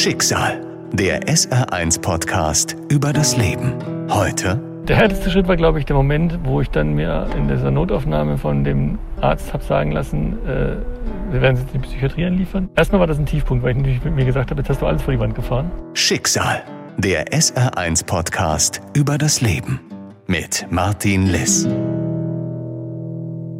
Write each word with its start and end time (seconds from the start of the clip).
Schicksal. 0.00 0.58
Der 0.94 1.24
SR1-Podcast 1.24 2.74
über 2.88 3.12
das 3.12 3.36
Leben. 3.36 3.74
Heute. 4.08 4.58
Der 4.88 4.96
härteste 4.96 5.30
Schritt 5.30 5.46
war, 5.46 5.56
glaube 5.56 5.78
ich, 5.78 5.84
der 5.84 5.94
Moment, 5.94 6.38
wo 6.42 6.62
ich 6.62 6.70
dann 6.70 6.94
mir 6.94 7.26
in 7.36 7.48
dieser 7.48 7.70
Notaufnahme 7.70 8.38
von 8.38 8.64
dem 8.64 8.98
Arzt 9.20 9.52
habe 9.52 9.62
sagen 9.62 9.92
lassen, 9.92 10.38
äh, 10.46 10.76
wir 11.30 11.42
werden 11.42 11.56
Sie 11.56 11.64
in 11.74 11.82
die 11.82 11.86
Psychiatrie 11.86 12.24
anliefern. 12.24 12.70
Erstmal 12.76 13.00
war 13.00 13.08
das 13.08 13.18
ein 13.18 13.26
Tiefpunkt, 13.26 13.62
weil 13.62 13.72
ich 13.72 13.76
natürlich 13.76 14.02
mit 14.02 14.14
mir 14.14 14.24
gesagt 14.24 14.50
habe, 14.50 14.62
jetzt 14.62 14.70
hast 14.70 14.80
du 14.80 14.86
alles 14.86 15.02
vor 15.02 15.12
die 15.12 15.20
Wand 15.20 15.34
gefahren. 15.34 15.70
Schicksal. 15.92 16.62
Der 16.96 17.26
SR1-Podcast 17.26 18.80
über 18.96 19.18
das 19.18 19.42
Leben. 19.42 19.80
Mit 20.26 20.66
Martin 20.70 21.26
Liss. 21.26 21.68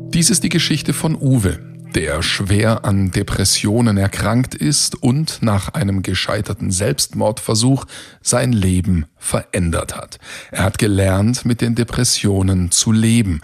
Dies 0.08 0.30
ist 0.30 0.42
die 0.42 0.48
Geschichte 0.48 0.94
von 0.94 1.16
Uwe, 1.16 1.58
der 1.94 2.22
schwer 2.22 2.84
an 2.84 3.10
Depressionen 3.10 3.96
erkrankt 3.96 4.54
ist 4.54 5.02
und 5.02 5.42
nach 5.42 5.74
einem 5.74 6.02
gescheiterten 6.02 6.70
Selbstmordversuch 6.70 7.84
sein 8.22 8.52
Leben 8.52 9.06
verändert 9.16 9.96
hat. 9.96 10.18
Er 10.50 10.64
hat 10.64 10.78
gelernt, 10.78 11.44
mit 11.44 11.60
den 11.60 11.74
Depressionen 11.74 12.70
zu 12.70 12.92
leben. 12.92 13.40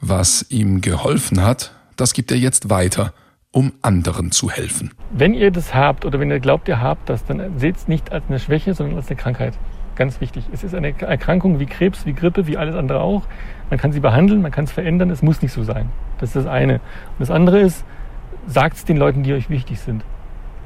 Was 0.00 0.46
ihm 0.50 0.80
geholfen 0.80 1.42
hat, 1.42 1.72
das 1.96 2.12
gibt 2.12 2.30
er 2.30 2.36
jetzt 2.36 2.68
weiter, 2.68 3.12
um 3.50 3.72
anderen 3.80 4.30
zu 4.30 4.50
helfen. 4.50 4.92
Wenn 5.12 5.32
ihr 5.32 5.50
das 5.50 5.74
habt 5.74 6.04
oder 6.04 6.20
wenn 6.20 6.30
ihr 6.30 6.40
glaubt, 6.40 6.68
ihr 6.68 6.80
habt 6.80 7.08
das, 7.08 7.24
dann 7.24 7.58
seht 7.58 7.76
es 7.76 7.88
nicht 7.88 8.12
als 8.12 8.24
eine 8.28 8.38
Schwäche, 8.38 8.74
sondern 8.74 8.96
als 8.96 9.08
eine 9.08 9.16
Krankheit. 9.16 9.54
Ganz 9.94 10.20
wichtig. 10.20 10.44
Es 10.52 10.62
ist 10.62 10.74
eine 10.74 10.88
Erkrankung 11.00 11.58
wie 11.58 11.64
Krebs, 11.64 12.04
wie 12.04 12.12
Grippe, 12.12 12.46
wie 12.46 12.58
alles 12.58 12.74
andere 12.74 13.00
auch. 13.00 13.22
Man 13.70 13.78
kann 13.78 13.92
sie 13.92 14.00
behandeln, 14.00 14.42
man 14.42 14.52
kann 14.52 14.64
es 14.64 14.72
verändern, 14.72 15.08
es 15.08 15.22
muss 15.22 15.40
nicht 15.40 15.52
so 15.52 15.64
sein. 15.64 15.88
Das 16.18 16.30
ist 16.30 16.36
das 16.36 16.46
eine. 16.46 16.74
Und 16.74 17.20
das 17.20 17.30
andere 17.30 17.60
ist, 17.60 17.84
sagt 18.46 18.76
es 18.76 18.84
den 18.84 18.96
Leuten, 18.96 19.22
die 19.22 19.32
euch 19.32 19.50
wichtig 19.50 19.80
sind. 19.80 20.04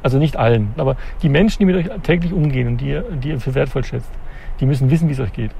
Also 0.02 0.18
nicht 0.18 0.36
allen, 0.36 0.72
aber 0.78 0.96
die 1.22 1.28
Menschen, 1.28 1.58
die 1.58 1.66
mit 1.66 1.76
euch 1.76 1.90
täglich 2.02 2.32
umgehen 2.32 2.68
und 2.68 2.78
die 2.78 2.88
ihr, 2.88 3.02
die 3.02 3.28
ihr 3.30 3.40
für 3.40 3.54
wertvoll 3.54 3.84
schätzt, 3.84 4.10
die 4.58 4.66
müssen 4.66 4.90
wissen, 4.90 5.08
wie 5.08 5.12
es 5.12 5.20
euch 5.20 5.32
geht. 5.32 5.50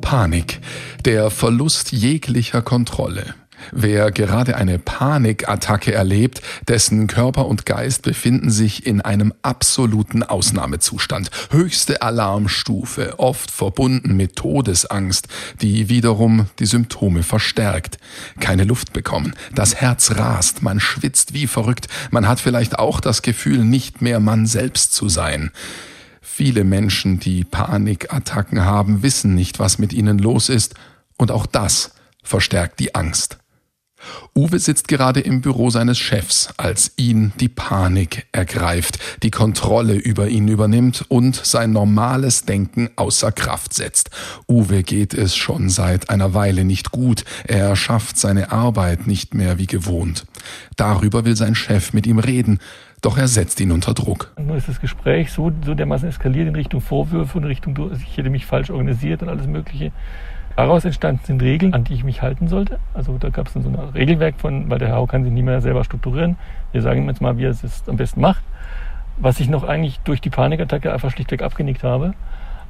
Panik, 0.00 0.60
der 1.04 1.30
Verlust 1.30 1.92
jeglicher 1.92 2.62
Kontrolle. 2.62 3.34
Wer 3.72 4.10
gerade 4.10 4.56
eine 4.56 4.78
Panikattacke 4.78 5.92
erlebt, 5.92 6.42
dessen 6.68 7.06
Körper 7.06 7.46
und 7.46 7.66
Geist 7.66 8.02
befinden 8.02 8.50
sich 8.50 8.86
in 8.86 9.00
einem 9.00 9.32
absoluten 9.42 10.22
Ausnahmezustand. 10.22 11.30
Höchste 11.50 12.02
Alarmstufe, 12.02 13.18
oft 13.18 13.50
verbunden 13.50 14.16
mit 14.16 14.36
Todesangst, 14.36 15.28
die 15.60 15.88
wiederum 15.88 16.46
die 16.58 16.66
Symptome 16.66 17.22
verstärkt. 17.22 17.98
Keine 18.40 18.64
Luft 18.64 18.92
bekommen, 18.92 19.34
das 19.54 19.74
Herz 19.74 20.12
rast, 20.16 20.62
man 20.62 20.80
schwitzt 20.80 21.34
wie 21.34 21.46
verrückt, 21.46 21.88
man 22.10 22.28
hat 22.28 22.40
vielleicht 22.40 22.78
auch 22.78 23.00
das 23.00 23.22
Gefühl, 23.22 23.64
nicht 23.64 24.02
mehr 24.02 24.20
man 24.20 24.46
selbst 24.46 24.92
zu 24.92 25.08
sein. 25.08 25.50
Viele 26.22 26.64
Menschen, 26.64 27.20
die 27.20 27.44
Panikattacken 27.44 28.64
haben, 28.64 29.02
wissen 29.02 29.34
nicht, 29.34 29.58
was 29.58 29.78
mit 29.78 29.92
ihnen 29.92 30.18
los 30.18 30.48
ist, 30.48 30.74
und 31.16 31.30
auch 31.30 31.44
das 31.44 31.92
verstärkt 32.22 32.80
die 32.80 32.94
Angst. 32.94 33.39
Uwe 34.34 34.58
sitzt 34.58 34.88
gerade 34.88 35.20
im 35.20 35.40
Büro 35.40 35.70
seines 35.70 35.98
Chefs, 35.98 36.52
als 36.56 36.92
ihn 36.96 37.32
die 37.40 37.48
Panik 37.48 38.26
ergreift, 38.32 38.98
die 39.22 39.30
Kontrolle 39.30 39.94
über 39.94 40.28
ihn 40.28 40.48
übernimmt 40.48 41.04
und 41.08 41.36
sein 41.36 41.72
normales 41.72 42.44
Denken 42.44 42.90
außer 42.96 43.32
Kraft 43.32 43.74
setzt. 43.74 44.10
Uwe 44.48 44.82
geht 44.82 45.14
es 45.14 45.36
schon 45.36 45.68
seit 45.68 46.10
einer 46.10 46.34
Weile 46.34 46.64
nicht 46.64 46.90
gut, 46.90 47.24
er 47.46 47.76
schafft 47.76 48.18
seine 48.18 48.52
Arbeit 48.52 49.06
nicht 49.06 49.34
mehr 49.34 49.58
wie 49.58 49.66
gewohnt. 49.66 50.26
Darüber 50.76 51.24
will 51.24 51.36
sein 51.36 51.54
Chef 51.54 51.92
mit 51.92 52.06
ihm 52.06 52.18
reden, 52.18 52.60
doch 53.02 53.16
er 53.16 53.28
setzt 53.28 53.60
ihn 53.60 53.72
unter 53.72 53.94
Druck. 53.94 54.32
Nur 54.38 54.56
ist 54.56 54.68
das 54.68 54.80
Gespräch 54.80 55.32
so, 55.32 55.52
so 55.64 55.74
dermaßen 55.74 56.08
eskaliert 56.08 56.48
in 56.48 56.54
Richtung 56.54 56.80
Vorwürfe 56.80 57.38
und 57.38 57.44
Richtung, 57.44 57.92
ich 57.92 58.16
hätte 58.16 58.30
mich 58.30 58.46
falsch 58.46 58.70
organisiert 58.70 59.22
und 59.22 59.28
alles 59.28 59.46
Mögliche. 59.46 59.92
Daraus 60.56 60.84
entstanden 60.84 61.20
sind 61.24 61.42
Regeln, 61.42 61.72
an 61.74 61.84
die 61.84 61.94
ich 61.94 62.04
mich 62.04 62.22
halten 62.22 62.48
sollte. 62.48 62.78
Also 62.92 63.16
da 63.18 63.30
gab 63.30 63.46
es 63.46 63.54
dann 63.54 63.62
so 63.62 63.70
ein 63.70 63.76
Regelwerk 63.94 64.34
von, 64.36 64.68
weil 64.68 64.78
der 64.78 64.88
Herr 64.88 65.06
kann 65.06 65.24
sich 65.24 65.32
nie 65.32 65.42
mehr 65.42 65.60
selber 65.60 65.84
strukturieren. 65.84 66.36
Wir 66.72 66.82
sagen 66.82 67.02
ihm 67.02 67.08
jetzt 67.08 67.20
mal, 67.20 67.38
wie 67.38 67.44
er 67.44 67.50
es 67.50 67.84
am 67.88 67.96
besten 67.96 68.20
macht. 68.20 68.42
Was 69.16 69.40
ich 69.40 69.48
noch 69.48 69.64
eigentlich 69.64 70.00
durch 70.00 70.20
die 70.20 70.30
Panikattacke 70.30 70.92
einfach 70.92 71.10
schlichtweg 71.10 71.42
abgenickt 71.42 71.82
habe. 71.82 72.14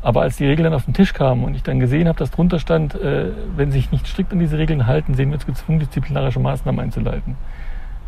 Aber 0.02 0.22
als 0.22 0.36
die 0.36 0.46
Regeln 0.46 0.64
dann 0.64 0.74
auf 0.74 0.84
den 0.84 0.94
Tisch 0.94 1.12
kamen 1.12 1.44
und 1.44 1.54
ich 1.54 1.62
dann 1.62 1.78
gesehen 1.78 2.08
habe, 2.08 2.18
dass 2.18 2.30
drunter 2.30 2.58
stand, 2.58 2.94
äh, 2.94 3.32
wenn 3.56 3.70
sich 3.70 3.90
nicht 3.92 4.06
strikt 4.06 4.32
an 4.32 4.38
diese 4.38 4.56
Regeln 4.56 4.86
halten, 4.86 5.14
sehen 5.14 5.28
wir 5.28 5.34
uns 5.34 5.46
gezwungen, 5.46 5.78
disziplinarische 5.78 6.40
Maßnahmen 6.40 6.80
einzuleiten. 6.80 7.36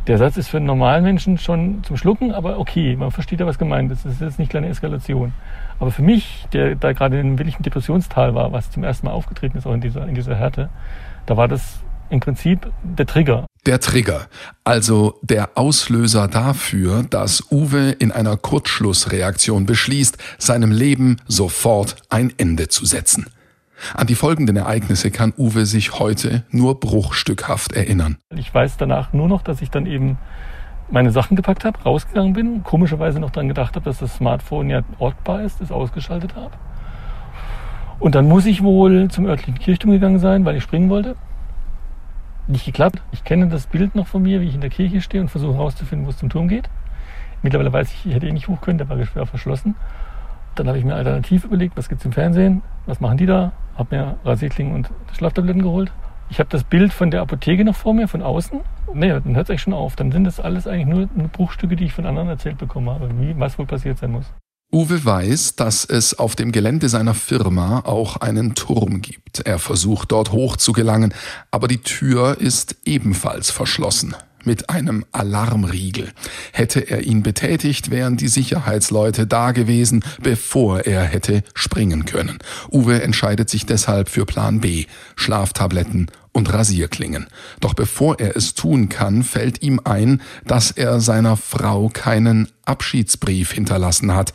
Der 0.09 0.19
Satz 0.19 0.37
ist 0.37 0.49
für 0.49 0.57
einen 0.57 0.67
normalen 0.67 1.05
Menschen 1.05 1.39
schon 1.39 1.85
zum 1.85 1.97
Schlucken, 1.97 2.33
aber 2.33 2.59
okay, 2.59 2.97
man 2.97 3.13
versteht 3.13 3.39
ja, 3.39 3.47
was 3.47 3.57
gemeint 3.57 3.93
ist. 3.93 4.05
Das 4.05 4.15
ist 4.15 4.21
jetzt 4.21 4.39
nicht 4.41 4.51
kleine 4.51 4.69
Eskalation. 4.69 5.33
Aber 5.79 5.93
für 5.93 6.03
mich, 6.03 6.47
der 6.53 6.75
da 6.75 6.93
gerade 6.93 7.21
in 7.21 7.27
einem 7.27 7.39
wirklichen 7.39 7.63
Depressionstal 7.63 8.35
war, 8.35 8.51
was 8.51 8.71
zum 8.71 8.83
ersten 8.83 9.07
Mal 9.07 9.13
aufgetreten 9.13 9.59
ist, 9.59 9.67
auch 9.67 9.75
in 9.75 9.81
dieser, 9.81 10.09
in 10.09 10.17
dieser 10.17 10.35
Härte, 10.35 10.71
da 11.27 11.37
war 11.37 11.47
das 11.47 11.79
im 12.11 12.19
Prinzip 12.19 12.71
der 12.83 13.07
Trigger. 13.07 13.47
Der 13.65 13.79
Trigger, 13.79 14.27
also 14.65 15.21
der 15.23 15.51
Auslöser 15.55 16.27
dafür, 16.27 17.05
dass 17.05 17.53
Uwe 17.53 17.91
in 17.91 18.11
einer 18.11 18.37
Kurzschlussreaktion 18.37 19.67
beschließt, 19.67 20.19
seinem 20.37 20.73
Leben 20.73 21.19
sofort 21.29 21.95
ein 22.11 22.33
Ende 22.39 22.67
zu 22.67 22.87
setzen. 22.87 23.27
An 23.95 24.07
die 24.07 24.15
folgenden 24.15 24.57
Ereignisse 24.57 25.11
kann 25.11 25.33
Uwe 25.37 25.67
sich 25.67 25.99
heute 25.99 26.45
nur 26.51 26.79
bruchstückhaft 26.79 27.73
erinnern. 27.73 28.19
Ich 28.37 28.53
weiß 28.53 28.77
danach 28.77 29.13
nur 29.13 29.29
noch, 29.29 29.43
dass 29.43 29.63
ich 29.63 29.71
dann 29.71 29.87
eben 29.87 30.19
meine 30.91 31.11
Sachen 31.11 31.37
gepackt 31.37 31.65
habe, 31.65 31.81
rausgegangen 31.83 32.33
bin, 32.33 32.63
komischerweise 32.63 33.19
noch 33.19 33.31
daran 33.31 33.49
gedacht 33.49 33.75
habe, 33.77 33.85
dass 33.85 33.99
das 33.99 34.17
Smartphone 34.17 34.71
ja 34.71 34.83
ortbar 34.99 35.43
ist, 35.43 35.61
es 35.61 35.73
ausgeschaltet 35.73 36.35
habe. 36.37 36.53
Und 37.99 38.15
dann 38.15 38.27
muss 38.27 38.47
ich 38.47 38.63
wohl 38.63 39.09
zum 39.11 39.27
örtlichen 39.27 39.59
Kirchturm 39.59 39.93
gegangen 39.93 40.19
sein, 40.19 40.45
weil 40.45 40.57
ich 40.57 40.63
springen 40.63 40.91
wollte. 40.91 41.15
Nicht 42.49 42.65
geklappt. 42.65 43.01
Ich 43.13 43.23
kenne 43.23 43.47
das 43.47 43.67
Bild 43.67 43.95
noch 43.95 44.09
von 44.09 44.23
mir, 44.23 44.41
wie 44.41 44.49
ich 44.49 44.55
in 44.55 44.61
der 44.61 44.71
Kirche 44.71 45.01
stehe 45.01 45.23
und 45.23 45.29
versuche 45.29 45.55
herauszufinden, 45.55 46.07
wo 46.07 46.11
es 46.11 46.17
zum 46.17 46.29
Turm 46.29 46.49
geht. 46.49 46.69
Mittlerweile 47.43 47.73
weiß 47.73 47.93
ich, 47.93 48.07
ich 48.07 48.15
hätte 48.15 48.27
eh 48.27 48.33
nicht 48.33 48.49
hoch 48.49 48.61
können, 48.61 48.79
der 48.79 48.89
war 48.89 49.03
schwer 49.05 49.27
verschlossen. 49.27 49.77
Dann 50.55 50.69
habe 50.69 50.79
ich 50.79 50.85
mir 50.85 50.95
alternativ 50.95 51.45
überlegt, 51.45 51.77
was 51.77 51.89
gibt 51.89 52.01
es 52.01 52.05
im 52.05 52.13
Fernsehen, 52.13 52.63
was 52.87 53.01
machen 53.01 53.17
die 53.17 53.27
da? 53.27 53.53
Habe 53.77 53.97
mir 53.97 54.17
Rasierklingen 54.25 54.75
und 54.75 54.91
Schlaftabletten 55.17 55.63
geholt. 55.63 55.93
Ich 56.29 56.39
habe 56.39 56.49
das 56.51 56.65
Bild 56.65 56.93
von 56.93 57.11
der 57.11 57.23
Apotheke 57.23 57.65
noch 57.65 57.75
vor 57.75 57.95
mir, 57.95 58.09
von 58.09 58.23
außen. 58.23 58.61
Nee, 58.95 59.09
dann 59.09 59.35
hört 59.35 59.47
es 59.47 59.51
eigentlich 59.51 59.63
schon 59.63 59.75
auf. 59.75 59.97
Dann 59.97 60.13
sind 60.13 60.25
das 60.25 60.41
alles 60.41 60.67
eigentlich 60.67 60.87
nur, 60.87 61.09
nur 61.15 61.29
Bruchstücke, 61.29 61.77
die 61.77 61.85
ich 61.85 61.93
von 61.93 62.07
anderen 62.07 62.29
erzählt 62.29 62.59
bekommen 62.59 62.91
habe, 62.91 63.11
wie 63.19 63.39
was 63.39 63.59
wohl 63.59 63.67
passiert 63.67 63.99
sein 63.99 64.13
muss. 64.13 64.27
Uwe 64.75 65.05
weiß, 65.05 65.57
dass 65.57 65.85
es 65.85 66.19
auf 66.19 66.35
dem 66.35 66.51
Gelände 66.51 66.89
seiner 66.89 67.13
Firma 67.13 67.81
auch 67.81 68.17
einen 68.17 68.55
Turm 68.55 69.03
gibt. 69.03 69.41
Er 69.41 69.59
versucht 69.59 70.13
dort 70.13 70.33
hoch 70.33 70.57
zu 70.57 70.73
gelangen, 70.73 71.13
aber 71.51 71.69
die 71.69 71.83
Tür 71.83 72.39
ist 72.41 72.77
ebenfalls 72.87 73.51
verschlossen 73.51 74.17
mit 74.45 74.71
einem 74.71 75.05
Alarmriegel. 75.13 76.13
Hätte 76.53 76.81
er 76.81 77.03
ihn 77.03 77.23
betätigt, 77.23 77.91
wären 77.91 78.17
die 78.17 78.29
Sicherheitsleute 78.29 79.27
da 79.27 79.53
gewesen, 79.53 80.05
bevor 80.23 80.81
er 80.81 81.03
hätte 81.05 81.43
springen 81.55 82.05
können. 82.05 82.39
Uwe 82.71 83.03
entscheidet 83.03 83.51
sich 83.51 83.67
deshalb 83.67 84.09
für 84.09 84.27
Plan 84.27 84.61
B, 84.61 84.87
Schlaftabletten 85.17 86.11
und 86.33 86.53
Rasierklingen. 86.53 87.27
Doch 87.61 87.75
bevor 87.75 88.19
er 88.19 88.37
es 88.37 88.55
tun 88.55 88.89
kann, 88.89 89.23
fällt 89.23 89.63
ihm 89.63 89.81
ein, 89.85 90.23
dass 90.47 90.71
er 90.71 91.01
seiner 91.01 91.37
Frau 91.37 91.89
keinen 91.89 92.49
Abschiedsbrief 92.65 93.53
hinterlassen 93.53 94.15
hat, 94.15 94.33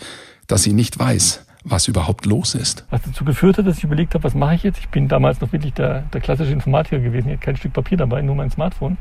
dass 0.47 0.63
sie 0.63 0.73
nicht 0.73 0.97
weiß, 0.97 1.41
was 1.63 1.87
überhaupt 1.87 2.25
los 2.25 2.55
ist. 2.55 2.85
Was 2.89 3.01
dazu 3.01 3.25
geführt 3.25 3.57
hat, 3.57 3.67
dass 3.67 3.79
ich 3.79 3.83
überlegt 3.83 4.13
habe, 4.13 4.23
was 4.23 4.35
mache 4.35 4.55
ich 4.55 4.63
jetzt? 4.63 4.79
Ich 4.79 4.89
bin 4.89 5.07
damals 5.07 5.41
noch 5.41 5.51
wirklich 5.51 5.73
der, 5.73 6.01
der 6.13 6.21
klassische 6.21 6.51
Informatiker 6.51 6.99
gewesen. 6.99 7.27
Ich 7.27 7.33
hatte 7.33 7.45
kein 7.45 7.57
Stück 7.57 7.73
Papier 7.73 7.97
dabei, 7.97 8.21
nur 8.21 8.35
mein 8.35 8.51
Smartphone. 8.51 8.97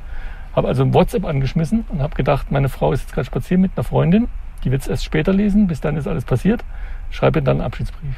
Habe 0.57 0.69
also 0.69 0.93
WhatsApp 0.95 1.27
angeschmissen 1.27 1.85
und 1.91 2.01
habe 2.01 2.17
gedacht, 2.17 2.51
meine 2.51 2.71
Frau 2.71 2.93
ist 2.93 3.03
jetzt 3.03 3.13
gerade 3.13 3.27
spazieren 3.27 3.61
mit 3.61 3.73
einer 3.77 3.85
Freundin. 3.85 4.29
Die 4.65 4.71
wird 4.73 4.83
es 4.83 4.89
erst 4.89 5.05
später 5.05 5.33
lesen, 5.33 5.67
bis 5.67 5.83
dann 5.83 5.97
ist 5.97 6.09
alles 6.09 6.25
passiert. 6.25 6.65
Schreibe 7.11 7.43
dann 7.43 7.59
einen 7.59 7.67
Abschiedsbrief. 7.67 8.17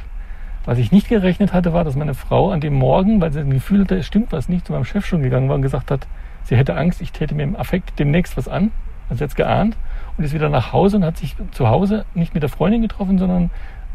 Was 0.64 0.78
ich 0.78 0.92
nicht 0.92 1.08
gerechnet 1.08 1.52
hatte, 1.52 1.72
war, 1.72 1.82
dass 1.82 1.96
meine 1.96 2.14
Frau 2.14 2.50
an 2.50 2.60
dem 2.60 2.74
Morgen, 2.74 3.20
weil 3.20 3.32
sie 3.32 3.40
ein 3.40 3.50
Gefühl 3.50 3.80
hatte, 3.80 3.96
es 3.96 4.06
stimmt 4.06 4.32
was 4.32 4.48
nicht, 4.48 4.66
zu 4.66 4.72
meinem 4.72 4.84
Chef 4.84 5.04
schon 5.04 5.22
gegangen 5.22 5.48
war 5.48 5.56
und 5.56 5.62
gesagt 5.62 5.90
hat, 5.90 6.06
sie 6.44 6.56
hätte 6.56 6.76
Angst, 6.76 7.00
ich 7.00 7.10
täte 7.10 7.34
mir 7.34 7.42
im 7.42 7.56
Affekt 7.56 7.98
demnächst 7.98 8.36
was 8.36 8.48
an. 8.48 8.70
Also 9.10 9.24
jetzt 9.24 9.36
geahnt 9.36 9.76
und 10.16 10.24
ist 10.24 10.34
wieder 10.34 10.48
nach 10.48 10.72
Hause 10.72 10.98
und 10.98 11.04
hat 11.04 11.16
sich 11.16 11.34
zu 11.50 11.68
Hause 11.68 12.04
nicht 12.14 12.34
mit 12.34 12.42
der 12.42 12.50
Freundin 12.50 12.82
getroffen, 12.82 13.18
sondern 13.18 13.50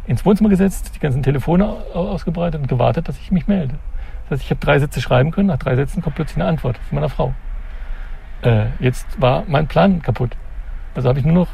ins 0.06 0.26
Wohnzimmer 0.26 0.50
gesetzt, 0.50 0.92
die 0.96 1.00
ganzen 1.00 1.24
Telefone 1.24 1.66
ausgebreitet 1.94 2.60
und 2.62 2.68
gewartet, 2.68 3.08
dass 3.08 3.18
ich 3.20 3.32
mich 3.32 3.48
melde. 3.48 3.76
Das 4.24 4.40
heißt, 4.40 4.44
ich 4.44 4.50
habe 4.50 4.60
drei 4.60 4.80
Sätze 4.80 5.00
schreiben 5.00 5.32
können, 5.32 5.48
nach 5.48 5.60
drei 5.60 5.76
Sätzen 5.76 6.02
kommt 6.02 6.16
plötzlich 6.16 6.38
eine 6.38 6.50
Antwort 6.50 6.78
von 6.78 6.96
meiner 6.96 7.10
Frau. 7.10 7.34
Äh, 8.44 8.68
jetzt 8.80 9.06
war 9.20 9.44
mein 9.48 9.68
Plan 9.68 10.02
kaputt. 10.02 10.32
Also 10.96 11.10
habe 11.10 11.20
ich 11.20 11.26
nur 11.26 11.34
noch 11.34 11.48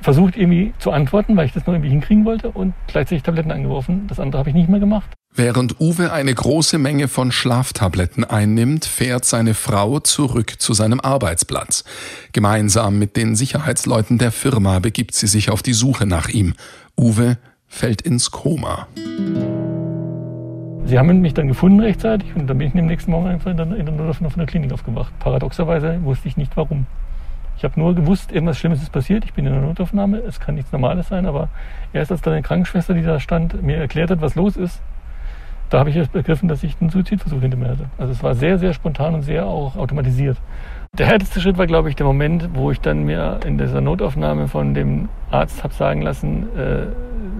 versucht 0.00 0.36
irgendwie 0.36 0.72
zu 0.78 0.90
antworten, 0.90 1.36
weil 1.36 1.46
ich 1.46 1.52
das 1.52 1.66
noch 1.66 1.74
irgendwie 1.74 1.90
hinkriegen 1.90 2.24
wollte 2.24 2.50
und 2.50 2.74
gleichzeitig 2.86 3.22
Tabletten 3.22 3.50
angeworfen. 3.50 4.06
Das 4.06 4.20
andere 4.20 4.38
habe 4.38 4.50
ich 4.50 4.54
nicht 4.54 4.68
mehr 4.68 4.80
gemacht. 4.80 5.10
Während 5.34 5.80
Uwe 5.80 6.12
eine 6.12 6.34
große 6.34 6.78
Menge 6.78 7.08
von 7.08 7.32
Schlaftabletten 7.32 8.24
einnimmt, 8.24 8.84
fährt 8.84 9.24
seine 9.24 9.54
Frau 9.54 10.00
zurück 10.00 10.54
zu 10.58 10.72
seinem 10.72 11.00
Arbeitsplatz. 11.00 11.84
Gemeinsam 12.32 12.98
mit 12.98 13.16
den 13.16 13.36
Sicherheitsleuten 13.36 14.18
der 14.18 14.32
Firma 14.32 14.78
begibt 14.78 15.14
sie 15.14 15.26
sich 15.26 15.50
auf 15.50 15.62
die 15.62 15.74
Suche 15.74 16.06
nach 16.06 16.28
ihm. 16.28 16.54
Uwe 16.96 17.38
fällt 17.66 18.02
ins 18.02 18.30
Koma. 18.30 18.88
Sie 20.88 20.98
haben 20.98 21.20
mich 21.20 21.34
dann 21.34 21.48
gefunden 21.48 21.80
rechtzeitig 21.80 22.34
und 22.34 22.46
dann 22.46 22.56
bin 22.56 22.68
ich 22.68 22.74
am 22.74 22.86
nächsten 22.86 23.10
Morgen 23.10 23.26
einfach 23.26 23.50
in 23.50 23.58
der, 23.58 23.66
in 23.76 23.84
der 23.84 23.94
Notaufnahme 23.94 24.30
von 24.30 24.38
der 24.38 24.46
Klinik 24.46 24.72
aufgewacht. 24.72 25.12
Paradoxerweise 25.18 26.02
wusste 26.02 26.28
ich 26.28 26.38
nicht 26.38 26.56
warum. 26.56 26.86
Ich 27.58 27.64
habe 27.64 27.78
nur 27.78 27.94
gewusst, 27.94 28.32
irgendwas 28.32 28.56
Schlimmes 28.56 28.80
ist 28.80 28.90
passiert. 28.90 29.22
Ich 29.26 29.34
bin 29.34 29.44
in 29.44 29.52
der 29.52 29.60
Notaufnahme. 29.60 30.16
Es 30.16 30.40
kann 30.40 30.54
nichts 30.54 30.72
Normales 30.72 31.08
sein, 31.08 31.26
aber 31.26 31.50
erst 31.92 32.10
als 32.10 32.22
dann 32.22 32.32
eine 32.32 32.42
Krankenschwester, 32.42 32.94
die 32.94 33.02
da 33.02 33.20
stand, 33.20 33.62
mir 33.62 33.76
erklärt 33.76 34.10
hat, 34.10 34.22
was 34.22 34.34
los 34.34 34.56
ist, 34.56 34.80
da 35.68 35.80
habe 35.80 35.90
ich 35.90 35.96
erst 35.96 36.12
begriffen, 36.12 36.48
dass 36.48 36.62
ich 36.62 36.74
einen 36.80 36.88
Suizidversuch 36.88 37.42
hinter 37.42 37.58
mir 37.58 37.68
hatte. 37.68 37.90
Also 37.98 38.12
es 38.14 38.22
war 38.22 38.34
sehr, 38.34 38.58
sehr 38.58 38.72
spontan 38.72 39.14
und 39.14 39.20
sehr 39.20 39.44
auch 39.44 39.76
automatisiert. 39.76 40.38
Der 40.96 41.06
härteste 41.06 41.42
Schritt 41.42 41.58
war, 41.58 41.66
glaube 41.66 41.90
ich, 41.90 41.96
der 41.96 42.06
Moment, 42.06 42.48
wo 42.54 42.70
ich 42.70 42.80
dann 42.80 43.04
mir 43.04 43.40
in 43.44 43.58
dieser 43.58 43.82
Notaufnahme 43.82 44.48
von 44.48 44.72
dem 44.72 45.10
Arzt 45.30 45.62
habe 45.62 45.74
sagen 45.74 46.00
lassen, 46.00 46.48
äh, 46.56 46.86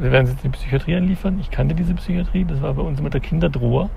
wir 0.00 0.12
werden 0.12 0.26
Sie 0.26 0.32
jetzt 0.32 0.44
in 0.44 0.52
die 0.52 0.58
Psychiatrie 0.58 0.96
anliefern. 0.96 1.38
Ich 1.40 1.50
kannte 1.50 1.74
diese 1.74 1.94
Psychiatrie, 1.94 2.44
das 2.44 2.62
war 2.62 2.74
bei 2.74 2.82
uns 2.82 3.00
immer 3.00 3.10
der 3.10 3.20
Kinderdroher. 3.20 3.90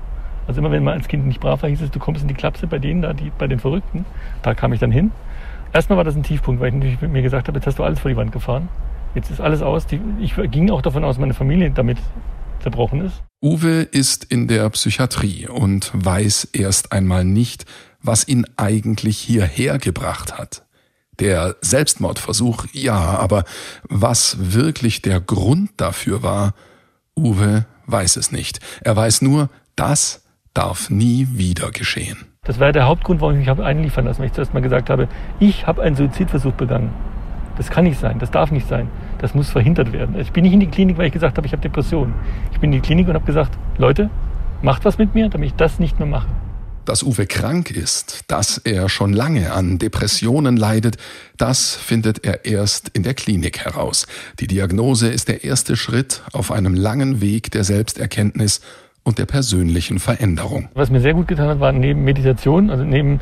Also 0.47 0.59
immer 0.59 0.71
wenn 0.71 0.83
man 0.83 0.95
als 0.95 1.07
Kind 1.07 1.27
nicht 1.27 1.39
brav 1.39 1.61
war, 1.61 1.69
hieß 1.69 1.81
es, 1.81 1.91
du 1.91 1.99
kommst 1.99 2.21
in 2.21 2.27
die 2.27 2.33
Klapse 2.33 2.67
bei 2.67 2.79
denen 2.79 3.01
da, 3.03 3.13
die, 3.13 3.31
bei 3.37 3.47
den 3.47 3.59
Verrückten. 3.59 4.05
Da 4.41 4.53
kam 4.53 4.73
ich 4.73 4.79
dann 4.79 4.91
hin. 4.91 5.11
Erstmal 5.73 5.97
war 5.97 6.03
das 6.03 6.15
ein 6.15 6.23
Tiefpunkt, 6.23 6.59
weil 6.59 6.69
ich 6.69 6.73
natürlich 6.73 7.01
mit 7.01 7.11
mir 7.11 7.21
gesagt 7.21 7.47
habe, 7.47 7.57
jetzt 7.57 7.67
hast 7.67 7.79
du 7.79 7.83
alles 7.83 7.99
vor 7.99 8.09
die 8.09 8.17
Wand 8.17 8.31
gefahren. 8.31 8.67
Jetzt 9.15 9.29
ist 9.29 9.39
alles 9.39 9.61
aus. 9.61 9.85
Ich 10.19 10.35
ging 10.35 10.69
auch 10.71 10.81
davon 10.81 11.03
aus, 11.03 11.17
meine 11.17 11.33
Familie 11.33 11.71
damit 11.71 11.97
zerbrochen 12.61 13.01
ist. 13.01 13.23
Uwe 13.43 13.81
ist 13.81 14.23
in 14.25 14.47
der 14.47 14.69
Psychiatrie 14.69 15.47
und 15.47 15.91
weiß 15.93 16.49
erst 16.53 16.91
einmal 16.91 17.25
nicht, 17.25 17.65
was 18.01 18.27
ihn 18.27 18.45
eigentlich 18.57 19.17
hierher 19.17 19.79
gebracht 19.79 20.37
hat. 20.37 20.63
Der 21.21 21.55
Selbstmordversuch, 21.61 22.65
ja, 22.73 22.97
aber 22.97 23.43
was 23.87 24.37
wirklich 24.39 25.03
der 25.03 25.21
Grund 25.21 25.69
dafür 25.77 26.23
war, 26.23 26.53
Uwe 27.15 27.67
weiß 27.85 28.15
es 28.15 28.31
nicht. 28.31 28.59
Er 28.81 28.95
weiß 28.95 29.21
nur, 29.21 29.49
das 29.75 30.25
darf 30.55 30.89
nie 30.89 31.27
wieder 31.33 31.69
geschehen. 31.69 32.25
Das 32.43 32.59
war 32.59 32.71
der 32.71 32.87
Hauptgrund, 32.87 33.21
warum 33.21 33.35
ich 33.35 33.39
mich 33.41 33.49
habe 33.49 33.63
einliefern 33.63 34.05
lassen, 34.05 34.19
weil 34.19 34.27
ich 34.27 34.33
zuerst 34.33 34.55
mal 34.55 34.61
gesagt 34.61 34.89
habe, 34.89 35.07
ich 35.39 35.67
habe 35.67 35.83
einen 35.83 35.95
Suizidversuch 35.95 36.53
begangen. 36.53 36.91
Das 37.55 37.69
kann 37.69 37.83
nicht 37.83 37.99
sein, 37.99 38.17
das 38.17 38.31
darf 38.31 38.49
nicht 38.49 38.67
sein. 38.67 38.89
Das 39.19 39.35
muss 39.35 39.51
verhindert 39.51 39.93
werden. 39.93 40.19
Ich 40.19 40.31
bin 40.31 40.43
nicht 40.43 40.53
in 40.53 40.59
die 40.59 40.67
Klinik, 40.67 40.97
weil 40.97 41.05
ich 41.05 41.13
gesagt 41.13 41.37
habe, 41.37 41.45
ich 41.45 41.53
habe 41.53 41.61
Depressionen. 41.61 42.15
Ich 42.51 42.59
bin 42.59 42.73
in 42.73 42.81
die 42.81 42.85
Klinik 42.85 43.07
und 43.07 43.13
habe 43.13 43.25
gesagt, 43.25 43.55
Leute, 43.77 44.09
macht 44.63 44.85
was 44.85 44.97
mit 44.97 45.13
mir, 45.13 45.29
damit 45.29 45.49
ich 45.49 45.55
das 45.55 45.77
nicht 45.77 45.99
mehr 45.99 46.07
mache. 46.07 46.29
Dass 46.85 47.03
Uwe 47.03 47.27
krank 47.27 47.69
ist, 47.69 48.23
dass 48.27 48.57
er 48.57 48.89
schon 48.89 49.13
lange 49.13 49.53
an 49.53 49.77
Depressionen 49.77 50.57
leidet, 50.57 50.97
das 51.37 51.75
findet 51.75 52.25
er 52.25 52.45
erst 52.45 52.89
in 52.89 53.03
der 53.03 53.13
Klinik 53.13 53.59
heraus. 53.59 54.07
Die 54.39 54.47
Diagnose 54.47 55.07
ist 55.09 55.27
der 55.27 55.43
erste 55.43 55.75
Schritt 55.75 56.23
auf 56.33 56.51
einem 56.51 56.73
langen 56.73 57.21
Weg 57.21 57.51
der 57.51 57.63
Selbsterkenntnis 57.63 58.61
und 59.03 59.19
der 59.19 59.25
persönlichen 59.25 59.99
Veränderung. 59.99 60.69
Was 60.73 60.89
mir 60.89 61.01
sehr 61.01 61.13
gut 61.13 61.27
getan 61.27 61.49
hat, 61.49 61.59
war 61.59 61.71
neben 61.71 62.03
Meditation, 62.03 62.71
also 62.71 62.83
neben 62.83 63.19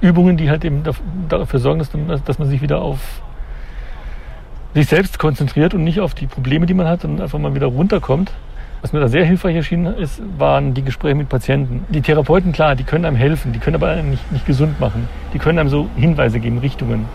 Übungen, 0.00 0.36
die 0.36 0.50
halt 0.50 0.64
eben 0.64 0.82
dafür 1.28 1.60
sorgen, 1.60 1.82
dass 2.24 2.38
man 2.38 2.48
sich 2.48 2.60
wieder 2.60 2.82
auf 2.82 2.98
sich 4.74 4.88
selbst 4.88 5.18
konzentriert 5.18 5.74
und 5.74 5.84
nicht 5.84 6.00
auf 6.00 6.14
die 6.14 6.26
Probleme, 6.26 6.66
die 6.66 6.74
man 6.74 6.86
hat, 6.86 7.02
sondern 7.02 7.22
einfach 7.22 7.38
mal 7.38 7.54
wieder 7.54 7.66
runterkommt. 7.66 8.32
Was 8.86 8.92
mir 8.92 9.00
da 9.00 9.08
sehr 9.08 9.24
hilfreich 9.24 9.56
erschienen 9.56 9.96
ist, 9.96 10.22
waren 10.38 10.72
die 10.72 10.84
Gespräche 10.84 11.16
mit 11.16 11.28
Patienten. 11.28 11.84
Die 11.88 12.02
Therapeuten, 12.02 12.52
klar, 12.52 12.76
die 12.76 12.84
können 12.84 13.04
einem 13.04 13.16
helfen, 13.16 13.52
die 13.52 13.58
können 13.58 13.74
aber 13.74 13.96
nicht, 13.96 14.30
nicht 14.30 14.46
gesund 14.46 14.78
machen. 14.78 15.08
Die 15.34 15.40
können 15.40 15.58
einem 15.58 15.70
so 15.70 15.88
Hinweise 15.96 16.38
geben, 16.38 16.58
Richtungen. 16.58 17.06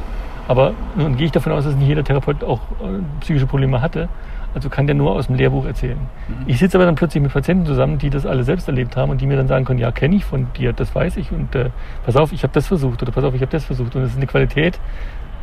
Aber 0.49 0.73
nun 0.97 1.15
gehe 1.15 1.27
ich 1.27 1.31
davon 1.31 1.53
aus, 1.53 1.63
dass 1.63 1.73
nicht 1.75 1.87
jeder 1.87 2.03
Therapeut 2.03 2.43
auch 2.43 2.59
äh, 2.59 2.99
psychische 3.21 3.45
Probleme 3.45 3.81
hatte. 3.81 4.09
Also 4.53 4.67
kann 4.67 4.85
der 4.85 4.97
nur 4.97 5.13
aus 5.13 5.27
dem 5.27 5.37
Lehrbuch 5.37 5.65
erzählen. 5.65 5.95
Mhm. 6.27 6.43
Ich 6.45 6.59
sitze 6.59 6.77
aber 6.77 6.83
dann 6.83 6.95
plötzlich 6.95 7.23
mit 7.23 7.31
Patienten 7.31 7.65
zusammen, 7.65 7.99
die 7.99 8.09
das 8.09 8.25
alle 8.25 8.43
selbst 8.43 8.67
erlebt 8.67 8.97
haben 8.97 9.09
und 9.09 9.21
die 9.21 9.25
mir 9.25 9.37
dann 9.37 9.47
sagen 9.47 9.63
können, 9.63 9.79
ja, 9.79 9.93
kenne 9.93 10.17
ich 10.17 10.25
von 10.25 10.47
dir, 10.57 10.73
das 10.73 10.93
weiß 10.93 11.15
ich 11.15 11.31
und 11.31 11.55
äh, 11.55 11.69
pass 12.05 12.17
auf, 12.17 12.33
ich 12.33 12.43
habe 12.43 12.51
das 12.51 12.67
versucht 12.67 13.01
oder 13.01 13.13
pass 13.13 13.23
auf, 13.23 13.33
ich 13.33 13.41
habe 13.41 13.51
das 13.53 13.63
versucht. 13.63 13.95
Und 13.95 14.01
es 14.01 14.11
ist 14.11 14.17
eine 14.17 14.27
Qualität, 14.27 14.77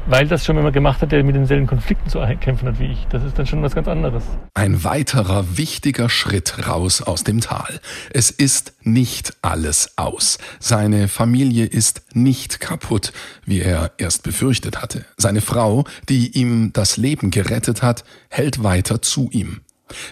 weil 0.09 0.27
das 0.27 0.45
schon 0.45 0.57
jemand 0.57 0.75
gemacht 0.75 1.03
hat, 1.03 1.13
der 1.13 1.23
mit 1.23 1.37
denselben 1.37 1.67
Konflikten 1.67 2.09
zu 2.09 2.19
kämpfen 2.41 2.69
hat 2.69 2.81
wie 2.81 2.87
ich. 2.87 3.07
Das 3.11 3.23
ist 3.23 3.39
dann 3.39 3.47
schon 3.47 3.63
was 3.63 3.75
ganz 3.75 3.89
anderes. 3.89 4.25
Ein 4.55 4.83
weiterer 4.83 5.57
wichtiger 5.57 6.09
Schritt 6.09 6.67
raus 6.67 7.03
aus 7.03 7.25
dem 7.25 7.41
Tal. 7.41 7.81
Es 8.11 8.31
ist 8.31 8.73
nicht 8.83 9.35
alles 9.43 9.93
aus. 9.97 10.39
Seine 10.59 11.09
Familie 11.09 11.67
ist 11.67 12.03
nicht 12.15 12.59
kaputt, 12.61 13.13
wie 13.45 13.61
er 13.61 13.93
erst 13.99 14.23
befürchtet 14.23 14.81
hatte. 14.83 15.05
Seine 15.17 15.43
Frau, 15.43 15.85
die 16.09 16.39
ihm 16.39 16.73
das 16.73 16.97
Leben 16.97 17.31
gerettet 17.31 17.83
hat, 17.83 18.05
hält 18.31 18.65
weiter 18.65 19.03
zu 19.03 19.29
ihm. 19.31 19.61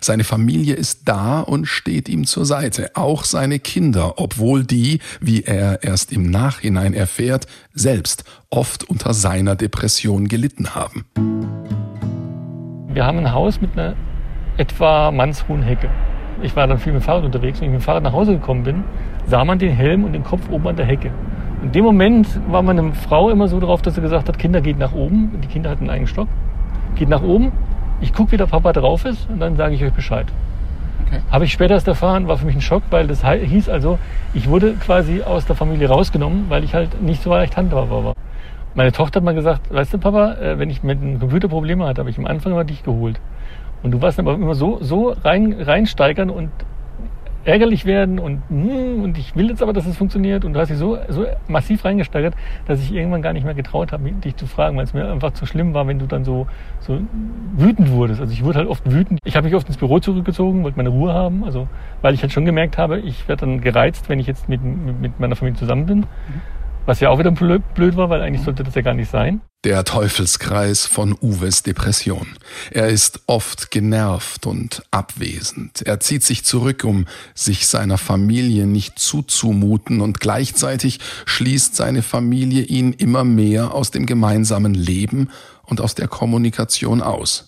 Seine 0.00 0.24
Familie 0.24 0.74
ist 0.74 1.08
da 1.08 1.40
und 1.40 1.66
steht 1.66 2.08
ihm 2.08 2.24
zur 2.24 2.44
Seite, 2.44 2.90
auch 2.94 3.24
seine 3.24 3.58
Kinder, 3.58 4.14
obwohl 4.16 4.64
die, 4.64 5.00
wie 5.20 5.42
er 5.42 5.82
erst 5.82 6.12
im 6.12 6.30
Nachhinein 6.30 6.94
erfährt, 6.94 7.46
selbst 7.72 8.24
oft 8.50 8.84
unter 8.84 9.14
seiner 9.14 9.56
Depression 9.56 10.28
gelitten 10.28 10.74
haben. 10.74 11.04
Wir 12.88 13.04
haben 13.04 13.18
ein 13.18 13.32
Haus 13.32 13.60
mit 13.60 13.72
einer 13.72 13.94
etwa 14.56 15.10
mannshohen 15.10 15.62
Hecke. 15.62 15.90
Ich 16.42 16.54
war 16.56 16.66
dann 16.66 16.78
viel 16.78 16.92
mit 16.92 17.02
dem 17.02 17.04
Fahrrad 17.04 17.24
unterwegs. 17.24 17.60
Wenn 17.60 17.68
ich 17.68 17.72
mit 17.72 17.80
dem 17.80 17.84
Fahrrad 17.84 18.02
nach 18.02 18.12
Hause 18.12 18.32
gekommen 18.32 18.62
bin, 18.62 18.84
sah 19.26 19.44
man 19.44 19.58
den 19.58 19.70
Helm 19.72 20.04
und 20.04 20.12
den 20.12 20.24
Kopf 20.24 20.48
oben 20.50 20.68
an 20.68 20.76
der 20.76 20.86
Hecke. 20.86 21.10
In 21.62 21.72
dem 21.72 21.84
Moment 21.84 22.28
war 22.48 22.62
meine 22.62 22.92
Frau 22.92 23.30
immer 23.30 23.48
so 23.48 23.58
drauf, 23.58 23.82
dass 23.82 23.94
sie 23.94 24.00
gesagt 24.00 24.28
hat, 24.28 24.38
Kinder 24.38 24.60
geht 24.60 24.78
nach 24.78 24.92
oben. 24.92 25.40
Die 25.42 25.48
Kinder 25.48 25.70
hatten 25.70 25.84
einen 25.84 25.90
eigenen 25.90 26.06
Stock. 26.06 26.28
Geht 26.96 27.08
nach 27.08 27.22
oben, 27.22 27.52
ich 28.00 28.12
gucke, 28.12 28.32
wie 28.32 28.36
der 28.36 28.46
Papa 28.46 28.72
drauf 28.72 29.04
ist 29.04 29.28
und 29.30 29.40
dann 29.40 29.56
sage 29.56 29.74
ich 29.74 29.84
euch 29.84 29.92
Bescheid. 29.92 30.26
Okay. 31.06 31.20
Habe 31.30 31.44
ich 31.44 31.52
später 31.52 31.74
erst 31.74 31.86
erfahren, 31.86 32.26
war 32.26 32.36
für 32.36 32.46
mich 32.46 32.56
ein 32.56 32.60
Schock, 32.60 32.82
weil 32.90 33.06
das 33.06 33.24
hieß 33.24 33.68
also, 33.68 33.98
ich 34.34 34.48
wurde 34.48 34.74
quasi 34.74 35.22
aus 35.22 35.46
der 35.46 35.54
Familie 35.54 35.88
rausgenommen, 35.88 36.46
weil 36.48 36.64
ich 36.64 36.74
halt 36.74 37.00
nicht 37.00 37.22
so 37.22 37.30
leicht 37.30 37.56
handhabbar 37.56 38.04
war. 38.04 38.14
Meine 38.74 38.92
Tochter 38.92 39.20
hat 39.20 39.24
mal 39.24 39.34
gesagt, 39.34 39.72
weißt 39.72 39.94
du 39.94 39.98
Papa, 39.98 40.34
äh, 40.34 40.58
wenn 40.58 40.68
ich 40.68 40.82
mit 40.82 41.00
einem 41.00 41.18
Computer 41.18 41.48
Probleme 41.48 41.86
hatte, 41.86 42.00
habe 42.00 42.10
ich 42.10 42.18
am 42.18 42.26
Anfang 42.26 42.52
immer 42.52 42.64
dich 42.64 42.82
geholt. 42.82 43.20
Und 43.82 43.92
du 43.92 44.02
warst 44.02 44.18
aber 44.18 44.34
immer 44.34 44.54
so, 44.54 44.78
so 44.80 45.14
rein, 45.24 45.54
reinsteigern 45.58 46.28
und 46.28 46.50
ärgerlich 47.46 47.86
werden 47.86 48.18
und, 48.18 48.42
hm, 48.48 49.02
und 49.02 49.16
ich 49.16 49.36
will 49.36 49.48
jetzt 49.48 49.62
aber, 49.62 49.72
dass 49.72 49.86
es 49.86 49.96
funktioniert. 49.96 50.44
Und 50.44 50.52
du 50.52 50.60
hast 50.60 50.68
dich 50.68 50.78
so, 50.78 50.98
so 51.08 51.26
massiv 51.48 51.84
reingesteigert, 51.84 52.34
dass 52.66 52.82
ich 52.82 52.92
irgendwann 52.92 53.22
gar 53.22 53.32
nicht 53.32 53.44
mehr 53.44 53.54
getraut 53.54 53.92
habe, 53.92 54.10
dich 54.10 54.36
zu 54.36 54.46
fragen, 54.46 54.76
weil 54.76 54.84
es 54.84 54.92
mir 54.92 55.10
einfach 55.10 55.32
zu 55.32 55.46
schlimm 55.46 55.72
war, 55.72 55.86
wenn 55.86 55.98
du 55.98 56.06
dann 56.06 56.24
so, 56.24 56.46
so 56.80 57.00
wütend 57.56 57.90
wurdest. 57.90 58.20
Also 58.20 58.32
ich 58.32 58.44
wurde 58.44 58.58
halt 58.58 58.68
oft 58.68 58.90
wütend. 58.90 59.20
Ich 59.24 59.36
habe 59.36 59.46
mich 59.46 59.54
oft 59.54 59.68
ins 59.68 59.76
Büro 59.76 60.00
zurückgezogen, 60.00 60.64
wollte 60.64 60.76
meine 60.76 60.88
Ruhe 60.88 61.14
haben. 61.14 61.44
Also 61.44 61.68
weil 62.02 62.14
ich 62.14 62.22
halt 62.22 62.32
schon 62.32 62.44
gemerkt 62.44 62.78
habe, 62.78 62.98
ich 62.98 63.28
werde 63.28 63.46
dann 63.46 63.60
gereizt, 63.60 64.08
wenn 64.08 64.18
ich 64.18 64.26
jetzt 64.26 64.48
mit, 64.48 64.60
mit 64.62 65.20
meiner 65.20 65.36
Familie 65.36 65.58
zusammen 65.58 65.86
bin. 65.86 65.98
Mhm. 66.00 66.06
Was 66.84 67.00
ja 67.00 67.10
auch 67.10 67.18
wieder 67.18 67.30
blöd 67.32 67.96
war, 67.96 68.10
weil 68.10 68.22
eigentlich 68.22 68.42
sollte 68.42 68.62
das 68.62 68.74
ja 68.74 68.82
gar 68.82 68.94
nicht 68.94 69.10
sein. 69.10 69.40
Der 69.66 69.82
Teufelskreis 69.82 70.86
von 70.86 71.16
Uwes 71.20 71.64
Depression. 71.64 72.36
Er 72.70 72.86
ist 72.86 73.22
oft 73.26 73.72
genervt 73.72 74.46
und 74.46 74.84
abwesend. 74.92 75.82
Er 75.82 75.98
zieht 75.98 76.22
sich 76.22 76.44
zurück, 76.44 76.84
um 76.84 77.06
sich 77.34 77.66
seiner 77.66 77.98
Familie 77.98 78.68
nicht 78.68 78.96
zuzumuten 79.00 80.00
und 80.02 80.20
gleichzeitig 80.20 81.00
schließt 81.24 81.74
seine 81.74 82.02
Familie 82.02 82.62
ihn 82.62 82.92
immer 82.92 83.24
mehr 83.24 83.74
aus 83.74 83.90
dem 83.90 84.06
gemeinsamen 84.06 84.72
Leben 84.72 85.30
und 85.64 85.80
aus 85.80 85.96
der 85.96 86.06
Kommunikation 86.06 87.02
aus. 87.02 87.45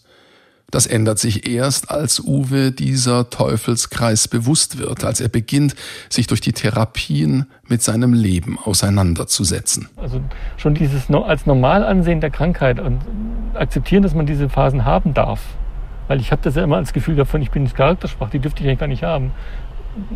Das 0.71 0.87
ändert 0.87 1.19
sich 1.19 1.49
erst, 1.49 1.91
als 1.91 2.21
Uwe 2.21 2.73
dieser 2.73 3.31
Teufelskreis 3.31 4.29
bewusst 4.29 4.79
wird, 4.79 5.03
als 5.03 5.19
er 5.19 5.31
beginnt, 5.31 5.75
sich 6.11 6.27
durch 6.27 6.43
die 6.43 6.53
Therapien 6.53 7.47
mit 7.67 7.83
seinem 7.83 8.13
Leben 8.13 8.59
auseinanderzusetzen. 8.59 9.89
Also 9.97 10.21
schon 10.59 10.75
dieses 10.75 11.09
als 11.09 11.47
normal 11.47 11.85
ansehen 11.85 12.21
der 12.21 12.29
Krankheit 12.29 12.81
und 12.81 13.01
akzeptieren, 13.55 14.03
dass 14.03 14.15
man 14.15 14.27
diese 14.27 14.51
Phasen 14.51 14.85
haben 14.85 15.15
darf. 15.15 15.41
Weil 16.07 16.21
ich 16.21 16.33
habe 16.33 16.43
das 16.43 16.55
ja 16.55 16.65
immer 16.65 16.77
als 16.77 16.93
Gefühl 16.93 17.17
davon, 17.17 17.41
ich 17.41 17.51
bin 17.51 17.63
nicht 17.63 17.75
charakterschwach, 17.75 18.29
die 18.29 18.39
dürfte 18.39 18.63
ich 18.63 18.69
eigentlich 18.69 18.79
gar 18.79 18.89
nicht 18.89 19.05
haben. 19.05 19.33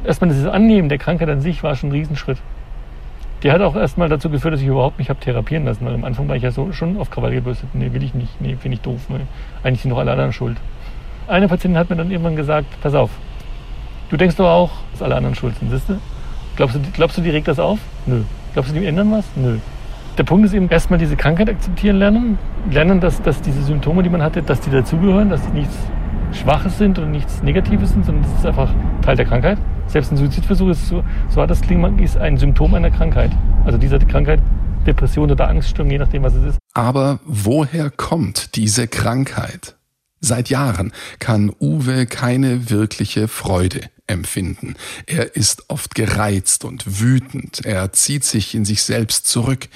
Erstmal 0.04 0.28
dieses 0.28 0.46
Annehmen 0.46 0.90
der 0.90 0.98
Krankheit 0.98 1.30
an 1.30 1.40
sich 1.40 1.62
war 1.62 1.76
schon 1.76 1.88
ein 1.88 1.92
Riesenschritt. 1.92 2.38
Die 3.42 3.50
hat 3.50 3.60
auch 3.60 3.74
erstmal 3.74 4.08
dazu 4.08 4.30
geführt, 4.30 4.54
dass 4.54 4.60
ich 4.60 4.68
überhaupt 4.68 4.98
mich 4.98 5.10
habe 5.10 5.18
therapieren 5.18 5.64
lassen. 5.64 5.84
Weil 5.84 5.94
am 5.94 6.04
Anfang 6.04 6.28
war 6.28 6.36
ich 6.36 6.42
ja 6.42 6.52
so, 6.52 6.72
schon 6.72 6.96
auf 6.98 7.10
Krawall 7.10 7.32
gebürstet. 7.32 7.74
Nee, 7.74 7.92
will 7.92 8.02
ich 8.02 8.14
nicht. 8.14 8.40
Nee, 8.40 8.56
finde 8.56 8.76
ich 8.76 8.80
doof. 8.82 9.00
Nee. 9.08 9.16
Eigentlich 9.64 9.82
sind 9.82 9.90
doch 9.90 9.98
alle 9.98 10.12
anderen 10.12 10.32
schuld. 10.32 10.56
Eine 11.26 11.48
Patientin 11.48 11.78
hat 11.78 11.90
mir 11.90 11.96
dann 11.96 12.10
irgendwann 12.10 12.36
gesagt, 12.36 12.66
pass 12.82 12.94
auf, 12.94 13.10
du 14.10 14.16
denkst 14.16 14.36
doch 14.36 14.48
auch, 14.48 14.70
dass 14.92 15.02
alle 15.02 15.16
anderen 15.16 15.34
schuld 15.34 15.56
sind, 15.56 15.70
siehst 15.70 15.88
du? 15.88 15.98
Glaubst 16.56 16.76
du, 16.76 16.80
glaubst 16.92 17.16
du, 17.16 17.22
die 17.22 17.30
regt 17.30 17.48
das 17.48 17.58
auf? 17.58 17.78
Nö. 18.06 18.22
Glaubst 18.52 18.72
du, 18.72 18.78
die 18.78 18.84
ändern 18.84 19.10
was? 19.12 19.24
Nö. 19.36 19.58
Der 20.18 20.24
Punkt 20.24 20.44
ist 20.44 20.52
eben 20.52 20.68
erstmal 20.68 20.98
diese 20.98 21.16
Krankheit 21.16 21.48
akzeptieren 21.48 21.96
lernen. 21.96 22.38
Lernen, 22.70 23.00
dass, 23.00 23.22
dass 23.22 23.40
diese 23.40 23.62
Symptome, 23.62 24.02
die 24.02 24.10
man 24.10 24.22
hatte, 24.22 24.42
dass 24.42 24.60
die 24.60 24.70
dazugehören, 24.70 25.30
dass 25.30 25.40
die 25.48 25.60
nichts 25.60 25.74
Schwaches 26.34 26.78
sind 26.78 26.98
und 26.98 27.10
nichts 27.10 27.42
Negatives 27.42 27.90
sind, 27.90 28.04
sondern 28.04 28.24
das 28.24 28.32
ist 28.38 28.46
einfach 28.46 28.72
Teil 29.02 29.16
der 29.16 29.26
Krankheit. 29.26 29.58
Selbst 29.86 30.12
ein 30.12 30.16
Suizidversuch 30.16 30.68
ist, 30.68 30.88
so, 30.88 31.04
so 31.28 31.42
hat 31.42 31.50
das 31.50 31.60
klingt, 31.60 32.00
ist 32.00 32.16
ein 32.16 32.38
Symptom 32.38 32.74
einer 32.74 32.90
Krankheit. 32.90 33.30
Also 33.64 33.78
dieser 33.78 33.98
Krankheit, 33.98 34.40
Depression 34.86 35.30
oder 35.30 35.48
Angststörung, 35.48 35.90
je 35.90 35.98
nachdem, 35.98 36.22
was 36.22 36.34
es 36.34 36.44
ist. 36.54 36.58
Aber 36.74 37.20
woher 37.24 37.90
kommt 37.90 38.56
diese 38.56 38.88
Krankheit? 38.88 39.76
Seit 40.20 40.50
Jahren 40.50 40.92
kann 41.18 41.52
Uwe 41.60 42.06
keine 42.06 42.70
wirkliche 42.70 43.26
Freude 43.26 43.80
empfinden. 44.06 44.76
Er 45.06 45.34
ist 45.34 45.68
oft 45.68 45.94
gereizt 45.94 46.64
und 46.64 47.00
wütend. 47.00 47.64
Er 47.64 47.92
zieht 47.92 48.24
sich 48.24 48.54
in 48.54 48.64
sich 48.64 48.84
selbst 48.84 49.26
zurück. 49.26 49.68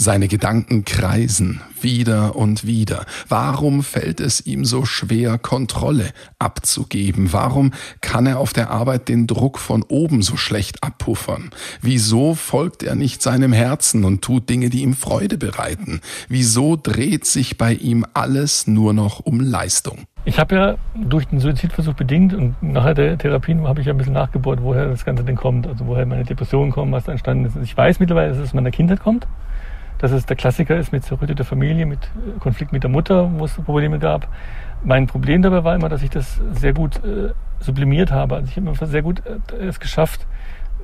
Seine 0.00 0.28
Gedanken 0.28 0.84
kreisen 0.84 1.60
wieder 1.80 2.36
und 2.36 2.64
wieder. 2.64 3.04
Warum 3.28 3.82
fällt 3.82 4.20
es 4.20 4.46
ihm 4.46 4.64
so 4.64 4.84
schwer, 4.84 5.38
Kontrolle 5.38 6.10
abzugeben? 6.38 7.32
Warum 7.32 7.72
kann 8.00 8.24
er 8.26 8.38
auf 8.38 8.52
der 8.52 8.70
Arbeit 8.70 9.08
den 9.08 9.26
Druck 9.26 9.58
von 9.58 9.82
oben 9.82 10.22
so 10.22 10.36
schlecht 10.36 10.84
abpuffern? 10.84 11.50
Wieso 11.82 12.36
folgt 12.36 12.84
er 12.84 12.94
nicht 12.94 13.22
seinem 13.22 13.52
Herzen 13.52 14.04
und 14.04 14.22
tut 14.22 14.48
Dinge, 14.48 14.70
die 14.70 14.82
ihm 14.82 14.94
Freude 14.94 15.36
bereiten? 15.36 16.00
Wieso 16.28 16.76
dreht 16.76 17.24
sich 17.24 17.58
bei 17.58 17.72
ihm 17.72 18.06
alles 18.14 18.68
nur 18.68 18.92
noch 18.92 19.18
um 19.18 19.40
Leistung? 19.40 20.04
Ich 20.24 20.38
habe 20.38 20.54
ja 20.54 20.74
durch 20.94 21.26
den 21.26 21.40
Suizidversuch 21.40 21.94
bedingt 21.94 22.34
und 22.34 22.54
nachher 22.62 22.94
der 22.94 23.18
Therapien 23.18 23.66
habe 23.66 23.80
ich 23.80 23.88
ja 23.88 23.94
ein 23.94 23.98
bisschen 23.98 24.12
nachgebohrt, 24.12 24.62
woher 24.62 24.86
das 24.86 25.04
Ganze 25.04 25.24
denn 25.24 25.34
kommt, 25.34 25.66
also 25.66 25.86
woher 25.86 26.06
meine 26.06 26.22
Depressionen 26.22 26.70
kommen, 26.70 26.92
was 26.92 27.02
da 27.02 27.10
entstanden 27.10 27.46
ist. 27.46 27.56
Ich 27.60 27.76
weiß 27.76 27.98
mittlerweile, 27.98 28.28
dass 28.28 28.38
es 28.38 28.54
meiner 28.54 28.70
Kindheit 28.70 29.00
kommt 29.00 29.26
dass 29.98 30.12
es 30.12 30.26
der 30.26 30.36
Klassiker 30.36 30.76
ist 30.76 30.92
mit 30.92 31.04
zerrütteter 31.04 31.44
Familie, 31.44 31.86
mit 31.86 32.04
äh, 32.04 32.38
Konflikt 32.38 32.72
mit 32.72 32.82
der 32.82 32.90
Mutter, 32.90 33.30
wo 33.38 33.44
es 33.44 33.52
Probleme 33.54 33.98
gab. 33.98 34.28
Mein 34.84 35.06
Problem 35.06 35.42
dabei 35.42 35.64
war 35.64 35.74
immer, 35.74 35.88
dass 35.88 36.02
ich 36.02 36.10
das 36.10 36.40
sehr 36.52 36.72
gut 36.72 37.04
äh, 37.04 37.32
sublimiert 37.60 38.12
habe. 38.12 38.36
Also 38.36 38.48
ich 38.48 38.56
habe 38.56 38.68
immer 38.68 38.86
sehr 38.86 39.02
gut 39.02 39.22
äh, 39.26 39.66
es 39.66 39.80
geschafft, 39.80 40.26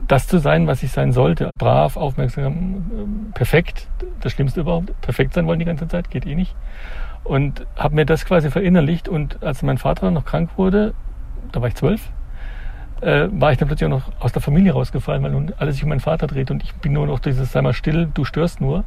das 0.08 0.26
zu 0.26 0.38
sein, 0.38 0.66
was 0.66 0.82
ich 0.82 0.90
sein 0.90 1.12
sollte. 1.12 1.50
Brav, 1.56 1.96
aufmerksam, 1.96 2.52
äh, 2.52 3.32
perfekt. 3.34 3.88
Das 4.20 4.32
Schlimmste 4.32 4.60
überhaupt. 4.60 5.00
Perfekt 5.00 5.34
sein 5.34 5.46
wollen 5.46 5.60
die 5.60 5.64
ganze 5.64 5.88
Zeit, 5.88 6.10
geht 6.10 6.26
eh 6.26 6.34
nicht. 6.34 6.54
Und 7.22 7.66
habe 7.76 7.94
mir 7.94 8.04
das 8.04 8.26
quasi 8.26 8.50
verinnerlicht. 8.50 9.08
Und 9.08 9.42
als 9.42 9.62
mein 9.62 9.78
Vater 9.78 10.10
noch 10.10 10.24
krank 10.24 10.50
wurde, 10.56 10.92
da 11.52 11.60
war 11.60 11.68
ich 11.68 11.76
zwölf, 11.76 12.10
äh, 13.00 13.28
war 13.30 13.52
ich 13.52 13.58
dann 13.58 13.68
plötzlich 13.68 13.86
auch 13.86 13.96
noch 13.96 14.12
aus 14.18 14.32
der 14.32 14.42
Familie 14.42 14.72
rausgefallen, 14.72 15.22
weil 15.22 15.30
nun 15.30 15.52
alles 15.56 15.76
sich 15.76 15.84
um 15.84 15.90
meinen 15.90 16.00
Vater 16.00 16.26
dreht 16.26 16.50
und 16.50 16.62
ich 16.62 16.74
bin 16.74 16.92
nur 16.92 17.06
noch 17.06 17.20
dieses, 17.20 17.52
sei 17.52 17.62
mal 17.62 17.72
still, 17.72 18.08
du 18.12 18.24
störst 18.24 18.60
nur 18.60 18.84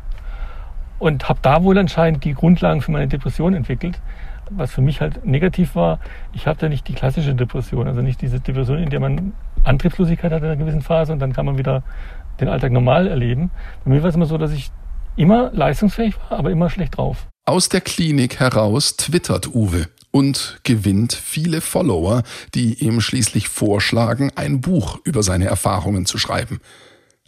und 1.00 1.30
habe 1.30 1.40
da 1.42 1.64
wohl 1.64 1.78
anscheinend 1.78 2.24
die 2.24 2.34
Grundlagen 2.34 2.82
für 2.82 2.92
meine 2.92 3.08
Depression 3.08 3.54
entwickelt. 3.54 4.00
Was 4.50 4.72
für 4.72 4.82
mich 4.82 5.02
halt 5.02 5.26
negativ 5.26 5.76
war, 5.76 6.00
ich 6.34 6.48
habe 6.48 6.58
da 6.58 6.70
nicht 6.70 6.88
die 6.88 6.94
klassische 6.94 7.36
Depression, 7.36 7.88
also 7.88 8.02
nicht 8.02 8.22
diese 8.22 8.40
Depression, 8.40 8.78
in 8.78 8.90
der 8.90 9.02
man 9.02 9.34
Antriebslosigkeit 9.66 10.32
hat 10.32 10.40
in 10.40 10.46
einer 10.46 10.56
gewissen 10.56 10.82
Phase 10.82 11.12
und 11.12 11.20
dann 11.20 11.34
kann 11.34 11.46
man 11.46 11.58
wieder 11.58 11.84
den 12.40 12.48
Alltag 12.48 12.72
normal 12.72 13.08
erleben. 13.08 13.52
Bei 13.84 13.92
mir 13.92 14.02
war 14.04 14.10
es 14.10 14.16
immer 14.16 14.26
so, 14.26 14.38
dass 14.38 14.52
ich 14.52 14.72
immer 15.18 15.52
leistungsfähig 15.52 16.16
war, 16.30 16.40
aber 16.40 16.52
immer 16.52 16.70
schlecht 16.70 16.98
drauf. 16.98 17.28
Aus 17.46 17.70
der 17.70 17.82
Klinik 17.82 18.40
heraus 18.40 18.96
twittert 18.96 19.54
Uwe 19.54 19.88
und 20.12 20.60
gewinnt 20.64 21.14
viele 21.14 21.62
Follower, 21.62 22.24
die 22.54 22.76
ihm 22.84 23.02
schließlich 23.02 23.50
vorschlagen, 23.50 24.32
ein 24.36 24.62
Buch 24.62 25.00
über 25.04 25.24
seine 25.24 25.46
Erfahrungen 25.46 26.06
zu 26.06 26.18
schreiben. 26.18 26.60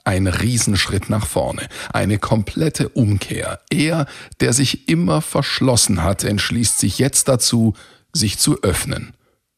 Ein 0.10 0.26
Riesenschritt 0.26 1.12
nach 1.12 1.28
vorne, 1.28 1.62
eine 1.94 2.18
komplette 2.18 2.90
Umkehr. 2.90 3.60
Er, 3.70 4.08
der 4.40 4.54
sich 4.54 4.90
immer 4.90 5.22
verschlossen 5.22 6.04
hat, 6.04 6.24
entschließt 6.24 6.80
sich 6.80 6.98
jetzt 6.98 7.28
dazu, 7.28 7.76
sich 8.12 8.40
zu 8.40 8.64
öffnen. 8.64 9.14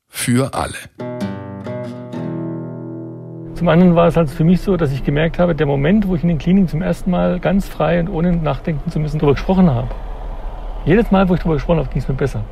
Für 0.09 0.53
alle. 0.53 0.75
Zum 3.55 3.69
anderen 3.69 3.95
war 3.95 4.07
es 4.07 4.17
halt 4.17 4.29
für 4.29 4.43
mich 4.43 4.59
so, 4.59 4.75
dass 4.75 4.91
ich 4.91 5.05
gemerkt 5.05 5.39
habe, 5.39 5.55
der 5.55 5.67
Moment, 5.67 6.09
wo 6.09 6.15
ich 6.15 6.23
in 6.23 6.27
den 6.27 6.37
Kliniken 6.37 6.67
zum 6.67 6.81
ersten 6.81 7.11
Mal 7.11 7.39
ganz 7.39 7.69
frei 7.69 8.01
und 8.01 8.09
ohne 8.09 8.35
nachdenken 8.35 8.91
zu 8.91 8.99
müssen 8.99 9.19
darüber 9.19 9.35
gesprochen 9.35 9.69
habe. 9.69 9.87
Jedes 10.83 11.11
Mal, 11.11 11.29
wo 11.29 11.33
ich 11.35 11.39
darüber 11.39 11.55
gesprochen 11.55 11.79
habe, 11.79 11.89
ging 11.91 12.01
es 12.01 12.09
mir 12.09 12.15
besser. 12.15 12.43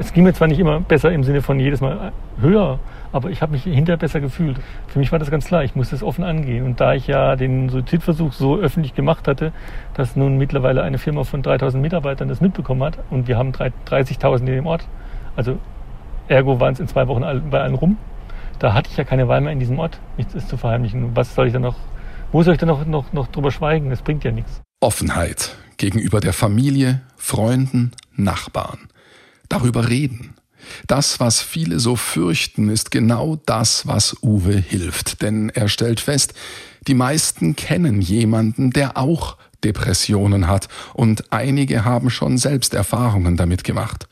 Es 0.00 0.12
ging 0.12 0.22
mir 0.22 0.32
zwar 0.32 0.46
nicht 0.46 0.60
immer 0.60 0.78
besser 0.78 1.10
im 1.10 1.24
Sinne 1.24 1.42
von 1.42 1.58
jedes 1.58 1.80
Mal 1.80 2.12
höher, 2.40 2.78
aber 3.10 3.30
ich 3.30 3.42
habe 3.42 3.52
mich 3.52 3.64
hinterher 3.64 3.96
besser 3.96 4.20
gefühlt. 4.20 4.56
Für 4.86 5.00
mich 5.00 5.10
war 5.10 5.18
das 5.18 5.28
ganz 5.28 5.46
klar, 5.46 5.64
ich 5.64 5.74
musste 5.74 5.96
es 5.96 6.04
offen 6.04 6.22
angehen. 6.22 6.64
Und 6.64 6.80
da 6.80 6.94
ich 6.94 7.08
ja 7.08 7.34
den 7.34 7.68
Suizidversuch 7.68 8.32
so 8.32 8.56
öffentlich 8.56 8.94
gemacht 8.94 9.26
hatte, 9.26 9.52
dass 9.94 10.14
nun 10.14 10.38
mittlerweile 10.38 10.82
eine 10.82 10.98
Firma 10.98 11.24
von 11.24 11.42
3000 11.42 11.82
Mitarbeitern 11.82 12.28
das 12.28 12.40
mitbekommen 12.40 12.84
hat 12.84 12.98
und 13.10 13.26
wir 13.26 13.36
haben 13.36 13.50
30.000 13.50 14.38
in 14.40 14.46
dem 14.46 14.66
Ort, 14.66 14.86
also 15.34 15.58
ergo 16.28 16.60
waren 16.60 16.74
es 16.74 16.80
in 16.80 16.86
zwei 16.86 17.08
Wochen 17.08 17.24
bei 17.50 17.60
allen 17.60 17.74
rum, 17.74 17.96
da 18.60 18.74
hatte 18.74 18.90
ich 18.90 18.96
ja 18.96 19.04
keine 19.04 19.26
Wahl 19.26 19.40
mehr 19.40 19.52
in 19.52 19.58
diesem 19.58 19.80
Ort, 19.80 19.98
nichts 20.16 20.34
ist 20.34 20.48
zu 20.48 20.56
verheimlichen. 20.56 21.16
Was 21.16 21.34
soll 21.34 21.48
ich 21.48 21.52
dann 21.52 21.62
noch, 21.62 21.76
wo 22.30 22.42
soll 22.44 22.54
ich 22.54 22.60
dann 22.60 22.68
noch, 22.68 22.86
noch, 22.86 23.12
noch 23.12 23.26
drüber 23.28 23.50
schweigen? 23.50 23.90
Das 23.90 24.02
bringt 24.02 24.22
ja 24.22 24.30
nichts. 24.30 24.60
Offenheit 24.80 25.56
gegenüber 25.76 26.20
der 26.20 26.32
Familie, 26.32 27.00
Freunden, 27.16 27.92
Nachbarn. 28.14 28.88
Darüber 29.48 29.88
reden 29.88 30.34
das, 30.86 31.20
was 31.20 31.40
viele 31.40 31.78
so 31.78 31.96
fürchten, 31.96 32.68
ist 32.68 32.90
genau 32.90 33.38
das, 33.46 33.86
was 33.86 34.16
Uwe 34.22 34.56
hilft. 34.56 35.22
Denn 35.22 35.50
er 35.50 35.68
stellt 35.68 36.00
fest, 36.00 36.34
die 36.86 36.94
meisten 36.94 37.56
kennen 37.56 38.00
jemanden, 38.00 38.70
der 38.70 38.96
auch 38.96 39.36
Depressionen 39.64 40.46
hat 40.46 40.68
und 40.94 41.32
einige 41.32 41.84
haben 41.84 42.10
schon 42.10 42.38
selbst 42.38 42.74
Erfahrungen 42.74 43.36
damit 43.36 43.64
gemacht. 43.64 44.08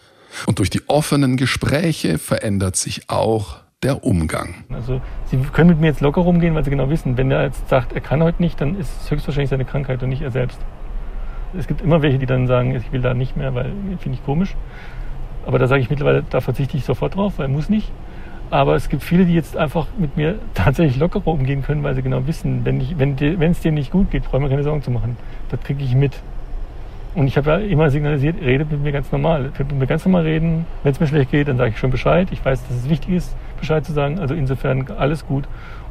Und 0.47 0.59
durch 0.59 0.71
die 0.71 0.83
offenen 0.89 1.37
Gespräche 1.37 2.19
verändert 2.19 2.77
sich 2.77 3.09
auch 3.09 3.59
der 3.83 4.05
Umgang. 4.05 4.65
Also 4.71 5.01
Sie 5.31 5.37
können 5.53 5.71
mit 5.71 5.81
mir 5.81 5.87
jetzt 5.87 6.01
locker 6.01 6.23
rumgehen, 6.23 6.55
weil 6.55 6.65
Sie 6.65 6.71
genau 6.71 6.91
wissen, 6.91 7.17
wenn 7.17 7.31
er 7.31 7.45
jetzt 7.45 7.69
sagt, 7.69 7.93
er 7.93 8.01
kann 8.01 8.23
heute 8.23 8.43
nicht, 8.43 8.61
dann 8.61 8.79
ist 8.79 8.91
es 9.03 9.11
höchstwahrscheinlich 9.11 9.51
seine 9.51 9.65
Krankheit 9.65 10.03
und 10.03 10.09
nicht 10.09 10.23
er 10.23 10.33
selbst. 10.33 10.59
Es 11.57 11.69
gibt 11.69 11.81
immer 11.81 12.03
welche, 12.03 12.19
die 12.19 12.27
dann 12.27 12.49
sagen, 12.49 12.75
ich 12.75 12.91
will 12.91 13.01
da 13.01 13.15
nicht 13.15 13.37
mehr, 13.37 13.55
weil 13.55 13.73
finde 14.01 14.19
ich 14.19 14.25
komisch. 14.25 14.57
Aber 15.47 15.59
da 15.59 15.69
sage 15.69 15.81
ich 15.81 15.89
mittlerweile, 15.89 16.25
da 16.29 16.41
verzichte 16.41 16.77
ich 16.77 16.85
sofort 16.85 17.15
drauf, 17.15 17.35
weil 17.39 17.49
muss 17.49 17.69
nicht. 17.69 17.91
Aber 18.51 18.77
es 18.77 18.89
gibt 18.89 19.03
viele, 19.03 19.25
die 19.25 19.35
jetzt 19.35 19.57
einfach 19.57 19.87
mit 19.97 20.17
mir 20.17 20.37
tatsächlich 20.55 20.99
lockerer 20.99 21.29
umgehen 21.29 21.63
können, 21.63 21.83
weil 21.83 21.95
sie 21.95 22.03
genau 22.03 22.27
wissen, 22.27 22.65
wenn, 22.65 22.81
ich, 22.81 22.99
wenn, 22.99 23.19
wenn 23.19 23.53
es 23.53 23.61
dir 23.61 23.73
nicht 23.73 23.91
gut 23.91 24.11
geht, 24.11 24.25
brauche 24.25 24.37
ich 24.37 24.43
mir 24.43 24.49
keine 24.51 24.63
Sorgen 24.63 24.83
zu 24.83 24.91
machen. 24.91 25.17
Das 25.49 25.61
kriege 25.61 25.83
ich 25.83 25.95
mit. 25.95 26.21
Und 27.15 27.29
ich 27.29 27.37
habe 27.39 27.51
ja 27.51 27.57
immer 27.57 27.89
signalisiert, 27.91 28.37
redet 28.43 28.71
mit 28.71 28.83
mir 28.83 28.93
ganz 28.93 29.11
normal. 29.11 29.51
Mit 29.57 29.73
mir 29.73 29.87
ganz 29.87 30.05
normal 30.05 30.23
reden. 30.23 30.67
Wenn 30.83 30.93
es 30.93 31.01
mir 31.01 31.07
schlecht 31.07 31.31
geht, 31.31 31.49
dann 31.49 31.57
sage 31.57 31.71
ich 31.71 31.79
schon 31.79 31.91
Bescheid. 31.91 32.29
Ich 32.31 32.45
weiß, 32.45 32.67
dass 32.67 32.77
es 32.77 32.91
wichtig 32.91 33.15
ist, 33.15 33.35
Bescheid 33.59 33.85
zu 33.87 33.93
sagen. 33.93 34.19
Also 34.19 34.35
insofern 34.35 34.87
alles 34.99 35.27
gut. 35.27 35.45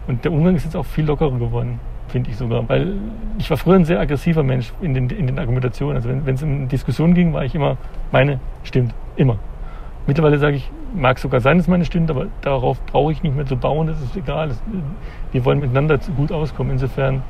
Und 0.07 0.23
der 0.23 0.31
Umgang 0.31 0.55
ist 0.55 0.65
jetzt 0.65 0.75
auch 0.75 0.85
viel 0.85 1.05
lockerer 1.05 1.31
geworden, 1.31 1.79
finde 2.15 2.29
ich 2.29 2.37
sogar. 2.37 2.69
Weil 2.69 2.93
ich 3.37 3.49
war 3.49 3.57
früher 3.57 3.75
ein 3.75 3.83
sehr 3.83 3.99
aggressiver 3.99 4.41
Mensch 4.41 4.71
in 4.81 4.93
den, 4.93 5.09
in 5.09 5.27
den 5.27 5.37
Argumentationen. 5.37 5.97
Also 5.97 6.07
wenn 6.07 6.35
es 6.35 6.41
in 6.41 6.69
Diskussionen 6.69 7.13
ging, 7.13 7.33
war 7.33 7.43
ich 7.43 7.53
immer, 7.53 7.75
meine 8.13 8.39
stimmt. 8.63 8.93
Immer. 9.17 9.37
Mittlerweile 10.07 10.37
sage 10.37 10.55
ich, 10.55 10.71
mag 10.93 11.19
sogar 11.19 11.41
sein, 11.41 11.57
dass 11.57 11.67
meine 11.67 11.83
stimmt, 11.83 12.09
aber 12.09 12.27
darauf 12.39 12.79
brauche 12.85 13.11
ich 13.11 13.21
nicht 13.21 13.35
mehr 13.35 13.45
zu 13.45 13.57
bauen, 13.57 13.87
das 13.87 14.01
ist 14.01 14.15
egal. 14.15 14.47
Das, 14.47 14.61
wir 15.33 15.43
wollen 15.43 15.59
miteinander 15.59 15.99
gut 16.15 16.31
auskommen. 16.31 16.71
Insofern 16.71 17.21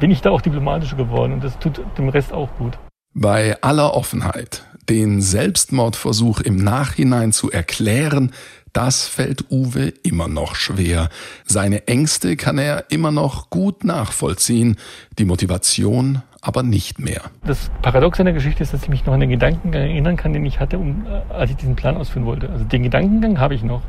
bin 0.00 0.10
ich 0.10 0.22
da 0.22 0.30
auch 0.30 0.40
diplomatischer 0.40 0.96
geworden 0.96 1.34
und 1.34 1.44
das 1.44 1.58
tut 1.58 1.82
dem 1.98 2.08
Rest 2.08 2.32
auch 2.32 2.48
gut. 2.56 2.78
Bei 3.12 3.60
aller 3.60 3.92
Offenheit, 3.92 4.64
den 4.88 5.20
Selbstmordversuch 5.20 6.40
im 6.40 6.56
Nachhinein 6.56 7.32
zu 7.32 7.50
erklären, 7.50 8.32
das 8.76 9.08
fällt 9.08 9.50
Uwe 9.50 9.94
immer 10.02 10.28
noch 10.28 10.54
schwer. 10.54 11.08
Seine 11.46 11.88
Ängste 11.88 12.36
kann 12.36 12.58
er 12.58 12.84
immer 12.90 13.10
noch 13.10 13.48
gut 13.48 13.84
nachvollziehen, 13.84 14.76
die 15.18 15.24
Motivation 15.24 16.20
aber 16.42 16.62
nicht 16.62 17.00
mehr. 17.00 17.22
Das 17.44 17.70
Paradox 17.80 18.20
an 18.20 18.26
der 18.26 18.34
Geschichte 18.34 18.62
ist, 18.62 18.74
dass 18.74 18.82
ich 18.82 18.88
mich 18.90 19.06
noch 19.06 19.14
an 19.14 19.20
den 19.20 19.30
Gedankengang 19.30 19.80
erinnern 19.82 20.16
kann, 20.16 20.34
den 20.34 20.44
ich 20.44 20.60
hatte, 20.60 20.78
um, 20.78 21.06
äh, 21.06 21.32
als 21.32 21.50
ich 21.50 21.56
diesen 21.56 21.74
Plan 21.74 21.96
ausführen 21.96 22.26
wollte. 22.26 22.50
Also 22.50 22.64
den 22.64 22.82
Gedankengang 22.82 23.40
habe 23.40 23.54
ich 23.54 23.62
noch. 23.62 23.80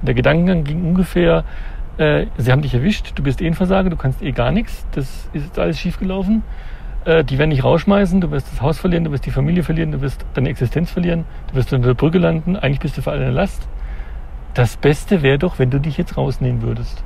Und 0.00 0.06
der 0.06 0.14
Gedankengang 0.14 0.62
ging 0.62 0.84
ungefähr, 0.84 1.44
äh, 1.98 2.26
sie 2.38 2.52
haben 2.52 2.62
dich 2.62 2.72
erwischt, 2.72 3.12
du 3.16 3.24
bist 3.24 3.42
eh 3.42 3.48
ein 3.48 3.54
Versager, 3.54 3.90
du 3.90 3.96
kannst 3.96 4.22
eh 4.22 4.30
gar 4.30 4.52
nichts, 4.52 4.86
das 4.92 5.28
ist 5.32 5.44
jetzt 5.44 5.58
alles 5.58 5.78
schiefgelaufen. 5.78 6.44
Äh, 7.04 7.24
die 7.24 7.36
werden 7.36 7.50
dich 7.50 7.64
rausschmeißen, 7.64 8.20
du 8.20 8.30
wirst 8.30 8.46
das 8.52 8.62
Haus 8.62 8.78
verlieren, 8.78 9.04
du 9.04 9.10
wirst 9.10 9.26
die 9.26 9.30
Familie 9.32 9.64
verlieren, 9.64 9.90
du 9.90 10.00
wirst 10.00 10.24
deine 10.34 10.48
Existenz 10.50 10.90
verlieren, 10.90 11.24
du 11.48 11.56
wirst 11.56 11.72
unter 11.72 11.88
der 11.88 11.94
Brücke 11.94 12.18
landen, 12.18 12.56
eigentlich 12.56 12.80
bist 12.80 12.96
du 12.96 13.02
für 13.02 13.10
alle 13.10 13.24
eine 13.24 13.32
Last. 13.32 13.68
Das 14.56 14.78
Beste 14.78 15.20
wäre 15.20 15.38
doch, 15.38 15.58
wenn 15.58 15.70
du 15.70 15.78
dich 15.78 15.98
jetzt 15.98 16.16
rausnehmen 16.16 16.62
würdest. 16.62 17.04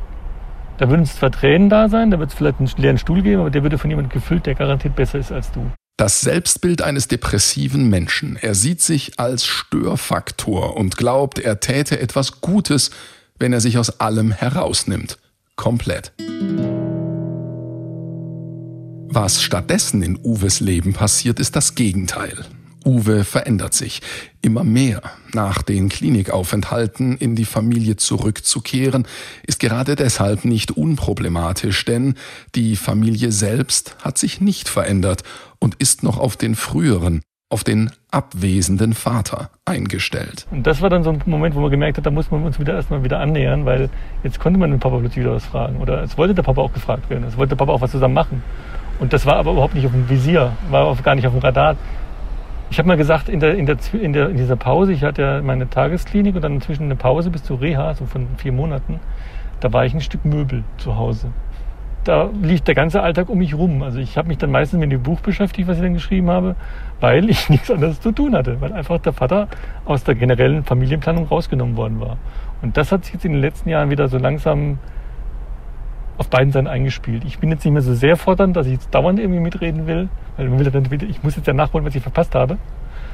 Da 0.78 0.88
würden 0.88 1.02
es 1.02 1.16
zwar 1.16 1.32
Tränen 1.32 1.68
da 1.68 1.88
sein, 1.88 2.12
da 2.12 2.20
wird 2.20 2.30
es 2.30 2.36
vielleicht 2.36 2.60
einen 2.60 2.70
leeren 2.76 2.96
Stuhl 2.96 3.22
geben, 3.22 3.40
aber 3.40 3.50
der 3.50 3.64
würde 3.64 3.76
von 3.76 3.90
jemandem 3.90 4.12
gefüllt, 4.12 4.46
der 4.46 4.54
garantiert 4.54 4.94
besser 4.94 5.18
ist 5.18 5.32
als 5.32 5.50
du. 5.50 5.68
Das 5.96 6.20
Selbstbild 6.20 6.80
eines 6.80 7.08
depressiven 7.08 7.90
Menschen. 7.90 8.36
Er 8.40 8.54
sieht 8.54 8.80
sich 8.80 9.18
als 9.18 9.46
Störfaktor 9.46 10.76
und 10.76 10.96
glaubt, 10.96 11.40
er 11.40 11.58
täte 11.58 11.98
etwas 11.98 12.40
Gutes, 12.40 12.92
wenn 13.40 13.52
er 13.52 13.60
sich 13.60 13.78
aus 13.78 13.98
allem 13.98 14.30
herausnimmt. 14.30 15.18
Komplett. 15.56 16.12
Was 19.08 19.42
stattdessen 19.42 20.04
in 20.04 20.20
Uwes 20.22 20.60
Leben 20.60 20.92
passiert, 20.92 21.40
ist 21.40 21.56
das 21.56 21.74
Gegenteil. 21.74 22.44
Uwe 22.84 23.24
verändert 23.24 23.74
sich. 23.74 24.00
Immer 24.42 24.64
mehr 24.64 25.02
nach 25.32 25.62
den 25.62 25.88
Klinikaufenthalten 25.88 27.16
in 27.16 27.36
die 27.36 27.44
Familie 27.44 27.96
zurückzukehren, 27.96 29.06
ist 29.46 29.60
gerade 29.60 29.96
deshalb 29.96 30.44
nicht 30.44 30.72
unproblematisch, 30.72 31.84
denn 31.84 32.14
die 32.54 32.76
Familie 32.76 33.32
selbst 33.32 33.96
hat 34.02 34.18
sich 34.18 34.40
nicht 34.40 34.68
verändert 34.68 35.22
und 35.58 35.74
ist 35.76 36.02
noch 36.02 36.18
auf 36.18 36.36
den 36.36 36.54
früheren, 36.54 37.22
auf 37.50 37.64
den 37.64 37.90
abwesenden 38.10 38.94
Vater 38.94 39.50
eingestellt. 39.64 40.46
Und 40.50 40.66
das 40.66 40.80
war 40.80 40.88
dann 40.88 41.02
so 41.02 41.10
ein 41.10 41.22
Moment, 41.26 41.54
wo 41.54 41.60
man 41.60 41.70
gemerkt 41.70 41.98
hat, 41.98 42.06
da 42.06 42.10
muss 42.10 42.30
man 42.30 42.44
uns 42.44 42.58
wieder 42.58 42.74
erstmal 42.74 43.04
wieder 43.04 43.18
annähern, 43.18 43.66
weil 43.66 43.90
jetzt 44.22 44.40
konnte 44.40 44.58
man 44.58 44.70
den 44.70 44.80
Papa 44.80 44.98
plötzlich 44.98 45.24
wieder 45.24 45.34
was 45.34 45.44
fragen. 45.44 45.80
Oder 45.80 46.02
es 46.02 46.16
wollte 46.16 46.34
der 46.34 46.42
Papa 46.42 46.60
auch 46.60 46.72
gefragt 46.72 47.10
werden. 47.10 47.24
Es 47.24 47.36
wollte 47.36 47.50
der 47.50 47.56
Papa 47.56 47.72
auch 47.72 47.80
was 47.80 47.90
zusammen 47.90 48.14
machen. 48.14 48.42
Und 49.00 49.12
das 49.12 49.26
war 49.26 49.36
aber 49.36 49.52
überhaupt 49.52 49.74
nicht 49.74 49.86
auf 49.86 49.92
dem 49.92 50.08
Visier, 50.08 50.52
war 50.70 50.94
gar 50.96 51.14
nicht 51.14 51.26
auf 51.26 51.32
dem 51.32 51.40
Radar. 51.40 51.76
Ich 52.70 52.78
habe 52.78 52.86
mal 52.86 52.96
gesagt, 52.96 53.28
in, 53.28 53.40
der, 53.40 53.56
in, 53.56 53.66
der, 53.66 53.76
in, 53.92 54.12
der, 54.12 54.28
in 54.28 54.36
dieser 54.36 54.54
Pause, 54.54 54.92
ich 54.92 55.02
hatte 55.02 55.22
ja 55.22 55.42
meine 55.42 55.68
Tagesklinik 55.68 56.36
und 56.36 56.42
dann 56.42 56.54
inzwischen 56.54 56.84
eine 56.84 56.94
Pause 56.94 57.30
bis 57.30 57.42
zur 57.42 57.60
Reha, 57.60 57.94
so 57.94 58.06
von 58.06 58.28
vier 58.36 58.52
Monaten, 58.52 59.00
da 59.58 59.72
war 59.72 59.84
ich 59.84 59.92
ein 59.92 60.00
Stück 60.00 60.24
Möbel 60.24 60.62
zu 60.78 60.96
Hause. 60.96 61.32
Da 62.04 62.30
lief 62.40 62.60
der 62.60 62.76
ganze 62.76 63.02
Alltag 63.02 63.28
um 63.28 63.38
mich 63.38 63.54
rum. 63.54 63.82
Also 63.82 63.98
ich 63.98 64.16
habe 64.16 64.28
mich 64.28 64.38
dann 64.38 64.52
meistens 64.52 64.78
mit 64.78 64.92
dem 64.92 65.02
Buch 65.02 65.20
beschäftigt, 65.20 65.66
was 65.66 65.78
ich 65.78 65.82
dann 65.82 65.94
geschrieben 65.94 66.30
habe, 66.30 66.54
weil 67.00 67.28
ich 67.28 67.48
nichts 67.50 67.72
anderes 67.72 68.00
zu 68.00 68.12
tun 68.12 68.36
hatte, 68.36 68.60
weil 68.60 68.72
einfach 68.72 69.00
der 69.00 69.14
Vater 69.14 69.48
aus 69.84 70.04
der 70.04 70.14
generellen 70.14 70.62
Familienplanung 70.62 71.26
rausgenommen 71.26 71.76
worden 71.76 72.00
war. 72.00 72.18
Und 72.62 72.76
das 72.76 72.92
hat 72.92 73.04
sich 73.04 73.14
jetzt 73.14 73.24
in 73.24 73.32
den 73.32 73.40
letzten 73.40 73.68
Jahren 73.68 73.90
wieder 73.90 74.06
so 74.06 74.16
langsam 74.16 74.78
auf 76.20 76.28
beiden 76.28 76.52
Seiten 76.52 76.66
eingespielt. 76.66 77.24
Ich 77.24 77.38
bin 77.38 77.50
jetzt 77.50 77.64
nicht 77.64 77.72
mehr 77.72 77.80
so 77.80 77.94
sehr 77.94 78.14
fordernd, 78.14 78.54
dass 78.54 78.66
ich 78.66 78.74
jetzt 78.74 78.94
dauernd 78.94 79.18
irgendwie 79.18 79.40
mitreden 79.40 79.86
will, 79.86 80.10
weil 80.36 80.50
man 80.50 80.58
will 80.58 80.70
dann 80.70 80.90
wieder, 80.90 81.06
ich 81.06 81.22
muss 81.22 81.34
jetzt 81.34 81.46
ja 81.46 81.54
nachholen, 81.54 81.86
was 81.86 81.94
ich 81.94 82.02
verpasst 82.02 82.34
habe. 82.34 82.58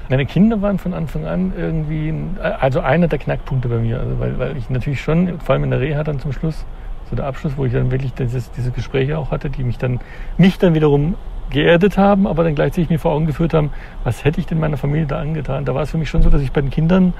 Meine 0.09 0.27
Kinder 0.27 0.61
waren 0.61 0.79
von 0.79 0.93
Anfang 0.93 1.25
an 1.25 1.53
irgendwie, 1.57 2.13
also 2.41 2.81
einer 2.81 3.07
der 3.07 3.21
Knackpunkte 3.21 3.69
bei 3.69 3.79
mir, 3.79 4.01
also 4.01 4.19
weil, 4.19 4.37
weil 4.41 4.57
ich 4.57 4.71
natürlich 4.71 5.01
schon, 5.01 5.39
vor 5.39 5.53
allem 5.53 5.63
in 5.63 5.71
der 5.71 5.81
Reha 5.81 6.03
dann 6.03 6.19
zum 6.19 6.33
Schluss, 6.33 6.67
so 7.09 7.15
der 7.15 7.27
Abschluss, 7.27 7.53
wo 7.57 7.65
ich 7.65 7.73
dann 7.73 7.93
wirklich 7.93 8.13
dieses, 8.13 8.51
diese 8.51 8.73
Gespräche 8.73 9.17
auch 9.17 9.31
hatte, 9.31 9.51
die 9.51 9.63
mich 9.63 9.79
dann, 9.79 10.01
mich 10.37 10.59
dann 10.59 10.75
wiederum 10.75 11.15
geerdet 11.51 11.97
haben, 11.99 12.27
aber 12.27 12.43
dann 12.43 12.57
gleichzeitig 12.57 12.91
mir 12.91 12.99
vor 12.99 13.13
Augen 13.13 13.27
geführt 13.27 13.55
haben, 13.55 13.71
was 14.03 14.25
hätte 14.25 14.41
ich 14.41 14.47
denn 14.47 14.59
meiner 14.59 14.79
Familie 14.79 15.07
da 15.07 15.21
angetan? 15.21 15.65
Da 15.65 15.77
war 15.77 15.83
es 15.83 15.93
für 15.93 15.99
mich 15.99 16.11
schon 16.11 16.23
so, 16.23 16.31
dass 16.31 16.43
ich 16.43 16.51
bei 16.51 16.61
den 16.61 16.71
Kindern 16.71 17.15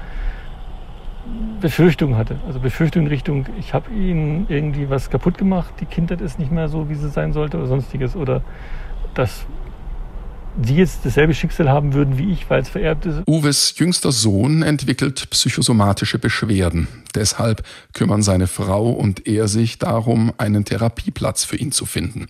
Befürchtungen 1.59 2.17
hatte. 2.17 2.39
Also 2.45 2.59
Befürchtungen 2.59 3.07
in 3.07 3.11
Richtung, 3.11 3.45
ich 3.59 3.73
habe 3.73 3.91
ihnen 3.91 4.45
irgendwie 4.49 4.89
was 4.89 5.09
kaputt 5.09 5.37
gemacht, 5.37 5.73
die 5.79 5.85
Kindheit 5.85 6.21
ist 6.21 6.39
nicht 6.39 6.51
mehr 6.51 6.69
so, 6.69 6.89
wie 6.89 6.95
sie 6.95 7.09
sein 7.09 7.33
sollte 7.33 7.57
oder 7.57 7.67
sonstiges. 7.67 8.15
Oder 8.15 8.43
dass 9.15 9.45
sie 10.61 10.75
jetzt 10.75 10.99
dasselbe 11.03 11.33
Schicksal 11.33 11.69
haben 11.69 11.93
würden 11.93 12.17
wie 12.17 12.31
ich, 12.31 12.49
weil 12.49 12.61
es 12.61 12.69
vererbt 12.69 13.05
ist. 13.05 13.21
Uwes 13.27 13.75
jüngster 13.77 14.11
Sohn 14.11 14.63
entwickelt 14.63 15.29
psychosomatische 15.29 16.19
Beschwerden. 16.19 16.87
Deshalb 17.15 17.63
kümmern 17.93 18.23
seine 18.23 18.47
Frau 18.47 18.89
und 18.89 19.27
er 19.27 19.47
sich 19.47 19.77
darum, 19.77 20.33
einen 20.37 20.65
Therapieplatz 20.65 21.43
für 21.43 21.57
ihn 21.57 21.71
zu 21.71 21.85
finden. 21.85 22.27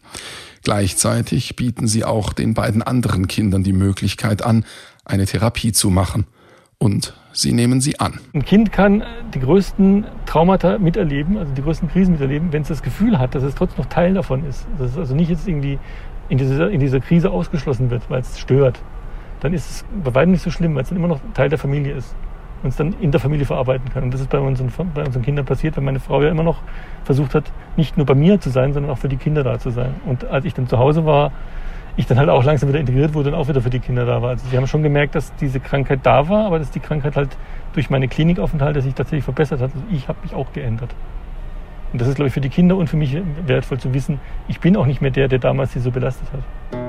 Gleichzeitig 0.63 1.55
bieten 1.55 1.87
sie 1.87 2.03
auch 2.03 2.33
den 2.33 2.53
beiden 2.53 2.81
anderen 2.81 3.27
Kindern 3.27 3.63
die 3.63 3.73
Möglichkeit 3.73 4.41
an, 4.43 4.65
eine 5.05 5.25
Therapie 5.25 5.71
zu 5.71 5.89
machen. 5.89 6.25
Und 6.77 7.13
Sie 7.37 7.53
nehmen 7.53 7.81
sie 7.81 7.99
an. 7.99 8.19
Ein 8.33 8.43
Kind 8.43 8.71
kann 8.71 9.03
die 9.35 9.39
größten 9.39 10.05
Traumata 10.25 10.79
miterleben, 10.79 11.37
also 11.37 11.53
die 11.53 11.61
größten 11.61 11.87
Krisen 11.87 12.13
miterleben, 12.13 12.51
wenn 12.51 12.63
es 12.63 12.67
das 12.67 12.81
Gefühl 12.81 13.19
hat, 13.19 13.35
dass 13.35 13.43
es 13.43 13.53
trotzdem 13.53 13.83
noch 13.83 13.89
Teil 13.91 14.15
davon 14.15 14.43
ist. 14.43 14.65
Dass 14.79 14.89
es 14.91 14.97
also 14.97 15.13
nicht 15.13 15.29
jetzt 15.29 15.47
irgendwie 15.47 15.77
in 16.29 16.39
dieser, 16.39 16.71
in 16.71 16.79
dieser 16.79 16.99
Krise 16.99 17.29
ausgeschlossen 17.29 17.91
wird, 17.91 18.09
weil 18.09 18.21
es 18.21 18.39
stört. 18.39 18.81
Dann 19.39 19.53
ist 19.53 19.69
es 19.69 19.85
bei 20.03 20.15
weitem 20.15 20.31
nicht 20.31 20.41
so 20.41 20.49
schlimm, 20.49 20.73
weil 20.73 20.81
es 20.81 20.89
dann 20.89 20.97
immer 20.97 21.07
noch 21.07 21.19
Teil 21.35 21.47
der 21.47 21.59
Familie 21.59 21.93
ist 21.93 22.15
und 22.63 22.69
es 22.69 22.75
dann 22.75 22.95
in 23.01 23.11
der 23.11 23.19
Familie 23.19 23.45
verarbeiten 23.45 23.87
kann. 23.93 24.05
Und 24.05 24.15
das 24.15 24.21
ist 24.21 24.31
bei 24.31 24.39
unseren, 24.39 24.71
bei 24.95 25.05
unseren 25.05 25.21
Kindern 25.21 25.45
passiert, 25.45 25.77
weil 25.77 25.83
meine 25.83 25.99
Frau 25.99 26.23
ja 26.23 26.31
immer 26.31 26.41
noch 26.41 26.63
versucht 27.03 27.35
hat, 27.35 27.51
nicht 27.75 27.97
nur 27.97 28.07
bei 28.07 28.15
mir 28.15 28.41
zu 28.41 28.49
sein, 28.49 28.73
sondern 28.73 28.91
auch 28.91 28.97
für 28.97 29.09
die 29.09 29.17
Kinder 29.17 29.43
da 29.43 29.59
zu 29.59 29.69
sein. 29.69 29.93
Und 30.07 30.25
als 30.25 30.43
ich 30.45 30.55
dann 30.55 30.67
zu 30.67 30.79
Hause 30.79 31.05
war, 31.05 31.31
ich 31.97 32.05
dann 32.05 32.19
halt 32.19 32.29
auch 32.29 32.43
langsam 32.43 32.69
wieder 32.69 32.79
integriert 32.79 33.13
wurde 33.13 33.29
und 33.29 33.35
auch 33.35 33.47
wieder 33.47 33.61
für 33.61 33.71
die 33.71 33.79
Kinder 33.79 34.05
da 34.05 34.21
war. 34.21 34.29
Also 34.29 34.47
sie 34.47 34.55
haben 34.55 34.67
schon 34.67 34.83
gemerkt, 34.83 35.15
dass 35.15 35.35
diese 35.35 35.59
Krankheit 35.59 35.99
da 36.03 36.29
war, 36.29 36.45
aber 36.45 36.59
dass 36.59 36.69
die 36.69 36.79
Krankheit 36.79 37.15
halt 37.15 37.35
durch 37.73 37.89
meine 37.89 38.07
Klinikaufenthalte 38.07 38.81
sich 38.81 38.93
tatsächlich 38.93 39.23
verbessert 39.23 39.59
hat. 39.59 39.71
Also 39.73 39.83
ich 39.91 40.07
habe 40.07 40.19
mich 40.21 40.33
auch 40.33 40.53
geändert. 40.53 40.93
Und 41.91 41.99
das 41.99 42.07
ist, 42.07 42.15
glaube 42.15 42.27
ich, 42.27 42.33
für 42.33 42.41
die 42.41 42.49
Kinder 42.49 42.77
und 42.77 42.87
für 42.87 42.97
mich 42.97 43.17
wertvoll 43.45 43.79
zu 43.79 43.93
wissen, 43.93 44.19
ich 44.47 44.59
bin 44.59 44.77
auch 44.77 44.85
nicht 44.85 45.01
mehr 45.01 45.11
der, 45.11 45.27
der 45.27 45.39
damals 45.39 45.73
sie 45.73 45.79
so 45.79 45.89
belastet 45.89 46.27
hat. 46.31 46.86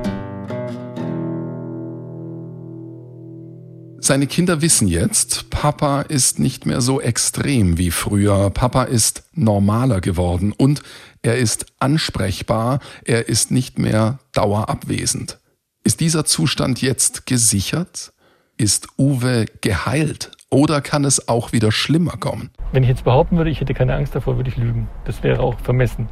Seine 4.00 4.28
Kinder 4.28 4.62
wissen 4.62 4.86
jetzt, 4.86 5.50
Papa 5.50 6.02
ist 6.02 6.38
nicht 6.38 6.66
mehr 6.66 6.80
so 6.80 7.00
extrem 7.00 7.78
wie 7.78 7.90
früher. 7.90 8.50
Papa 8.50 8.84
ist 8.84 9.24
normaler 9.32 10.00
geworden 10.00 10.52
und 10.56 10.82
er 11.22 11.38
ist 11.38 11.66
ansprechbar, 11.80 12.78
er 13.04 13.28
ist 13.28 13.50
nicht 13.50 13.78
mehr 13.78 14.20
dauerabwesend. 14.32 15.38
Ist 15.82 15.98
dieser 16.00 16.24
Zustand 16.24 16.80
jetzt 16.80 17.26
gesichert? 17.26 18.12
Ist 18.56 18.86
Uwe 18.98 19.46
geheilt? 19.60 20.30
Oder 20.50 20.80
kann 20.80 21.04
es 21.04 21.28
auch 21.28 21.52
wieder 21.52 21.70
schlimmer 21.70 22.12
kommen? 22.12 22.48
Wenn 22.72 22.82
ich 22.82 22.88
jetzt 22.88 23.04
behaupten 23.04 23.36
würde, 23.36 23.50
ich 23.50 23.60
hätte 23.60 23.74
keine 23.74 23.94
Angst 23.94 24.14
davor, 24.14 24.38
würde 24.38 24.48
ich 24.48 24.56
lügen. 24.56 24.88
Das 25.04 25.22
wäre 25.22 25.42
auch 25.42 25.58
vermessen. 25.60 26.08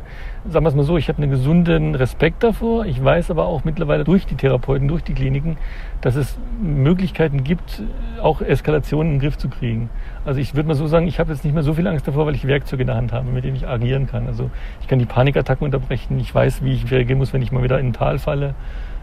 Sagen 0.46 0.66
wir 0.66 0.68
es 0.68 0.75
mal 0.75 0.83
so, 0.83 0.99
ich 0.99 1.09
habe 1.09 1.22
einen 1.22 1.31
gesunden 1.31 1.94
Respekt 1.94 2.42
davor. 2.42 2.85
Ich 2.85 3.03
weiß 3.03 3.31
aber 3.31 3.46
auch 3.46 3.64
mittlerweile 3.64 4.05
durch 4.05 4.27
die 4.27 4.35
Therapeuten, 4.35 4.88
durch 4.88 5.03
die 5.03 5.14
Kliniken, 5.14 5.57
dass 6.03 6.16
es 6.16 6.37
Möglichkeiten 6.61 7.44
gibt, 7.44 7.83
auch 8.20 8.42
Eskalationen 8.42 9.14
in 9.14 9.18
den 9.18 9.22
Griff 9.22 9.38
zu 9.38 9.49
kriegen. 9.49 9.88
Also 10.27 10.38
ich 10.38 10.55
würde 10.55 10.68
mal 10.68 10.75
so 10.75 10.87
sagen, 10.87 11.09
ich 11.09 11.18
habe 11.18 11.33
jetzt 11.33 11.42
nicht 11.42 11.55
mehr 11.55 11.62
so 11.62 11.72
viel 11.72 11.87
Angst 11.87 12.07
davor, 12.07 12.27
weil 12.27 12.35
ich 12.35 12.46
Werkzeuge 12.46 12.83
in 12.83 12.88
der 12.88 12.96
Hand 12.96 13.14
habe, 13.14 13.31
mit 13.31 13.42
denen 13.42 13.57
ich 13.57 13.66
agieren 13.66 14.07
kann. 14.07 14.27
Also 14.27 14.51
ich 14.83 14.87
kann 14.87 14.99
die 14.99 15.07
Panikattacken 15.07 15.64
unterbrechen. 15.64 16.20
Ich 16.20 16.35
weiß, 16.35 16.62
wie 16.62 16.75
ich 16.75 16.90
reagieren 16.90 17.18
muss, 17.18 17.33
wenn 17.33 17.40
ich 17.40 17.53
mal 17.53 17.62
wieder 17.62 17.81
in 17.81 17.87
ein 17.87 17.92
Tal 17.94 18.18
falle. 18.18 18.55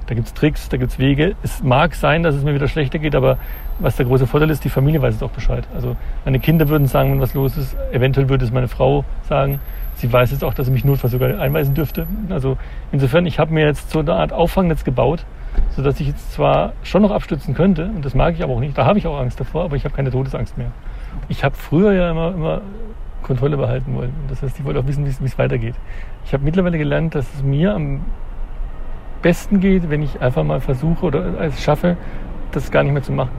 Da 0.08 0.16
gibt 0.16 0.28
es 0.28 0.34
Tricks, 0.34 0.70
da 0.70 0.78
gibt 0.78 0.92
es 0.92 1.00
Wege. 1.00 1.36
Es 1.44 1.64
mag 1.64 1.96
sein, 1.96 2.24
dass 2.24 2.36
es 2.36 2.44
mir 2.44 2.54
wieder 2.54 2.68
schlechter 2.68 3.00
geht, 3.00 3.16
aber 3.16 3.38
was 3.80 3.96
der 3.96 4.06
große 4.06 4.28
Vorteil 4.28 4.50
ist, 4.50 4.64
die 4.64 4.70
Familie 4.70 5.02
weiß 5.02 5.16
es 5.16 5.24
auch 5.24 5.32
Bescheid. 5.32 5.68
Also 5.74 5.96
meine 6.26 6.40
Kinder 6.40 6.68
würden 6.70 6.88
sagen, 6.88 7.12
wenn 7.12 7.22
was 7.22 7.34
los 7.34 7.58
ist. 7.58 7.76
Eventuell 7.92 8.30
würde 8.30 8.46
es 8.46 8.52
meine 8.52 8.68
Frau 8.68 9.06
sagen. 9.28 9.60
Sie 9.96 10.12
weiß 10.12 10.32
jetzt 10.32 10.44
auch, 10.44 10.54
dass 10.54 10.66
sie 10.66 10.72
mich 10.72 10.84
notfalls 10.84 11.14
sogar 11.14 11.40
einweisen 11.40 11.74
dürfte. 11.74 12.08
Also 12.30 12.58
insofern, 12.92 13.26
ich 13.26 13.40
habe 13.40 13.54
mir 13.54 13.66
jetzt 13.66 13.92
so 13.92 14.00
eine 14.00 14.14
Art 14.14 14.34
Auffangnetz 14.34 14.84
gebaut, 14.84 15.26
sodass 15.76 16.00
ich 16.00 16.08
jetzt 16.08 16.34
zwar 16.34 16.74
schon 16.84 17.04
noch 17.04 17.12
abstützen 17.12 17.54
könnte, 17.54 17.86
und 17.86 18.04
das 18.04 18.16
mag 18.16 18.34
ich 18.34 18.44
aber 18.44 18.54
auch 18.54 18.60
nicht, 18.60 18.78
da 18.78 18.86
habe 18.86 18.98
ich 19.00 19.08
auch 19.08 19.20
Angst 19.20 19.40
davor, 19.40 19.64
aber 19.64 19.76
ich 19.76 19.86
habe 19.86 19.96
keine 19.96 20.12
Todesangst 20.12 20.58
mehr. 20.58 20.72
Ich 21.30 21.44
habe 21.44 21.56
früher 21.56 21.94
ja 21.94 22.12
immer, 22.12 22.30
immer 22.34 22.62
Kontrolle 23.22 23.56
behalten 23.56 23.96
wollen. 23.96 24.14
Das 24.30 24.42
heißt, 24.42 24.60
ich 24.60 24.66
wollte 24.66 24.80
auch 24.80 24.88
wissen, 24.88 25.06
wie 25.06 25.26
es 25.26 25.40
weitergeht. 25.40 25.76
Ich 26.26 26.34
habe 26.34 26.44
mittlerweile 26.44 26.78
gelernt, 26.78 27.16
dass 27.16 27.34
es 27.36 27.44
mir 27.44 27.74
am 27.74 28.02
besten 29.24 29.60
geht, 29.60 29.90
wenn 29.90 30.04
ich 30.04 30.22
einfach 30.22 30.44
mal 30.44 30.60
versuche 30.60 31.04
oder 31.04 31.42
es 31.42 31.64
schaffe, 31.64 31.98
das 32.52 32.70
gar 32.70 32.84
nicht 32.84 32.94
mehr 32.94 33.02
zu 33.02 33.12
machen. 33.12 33.32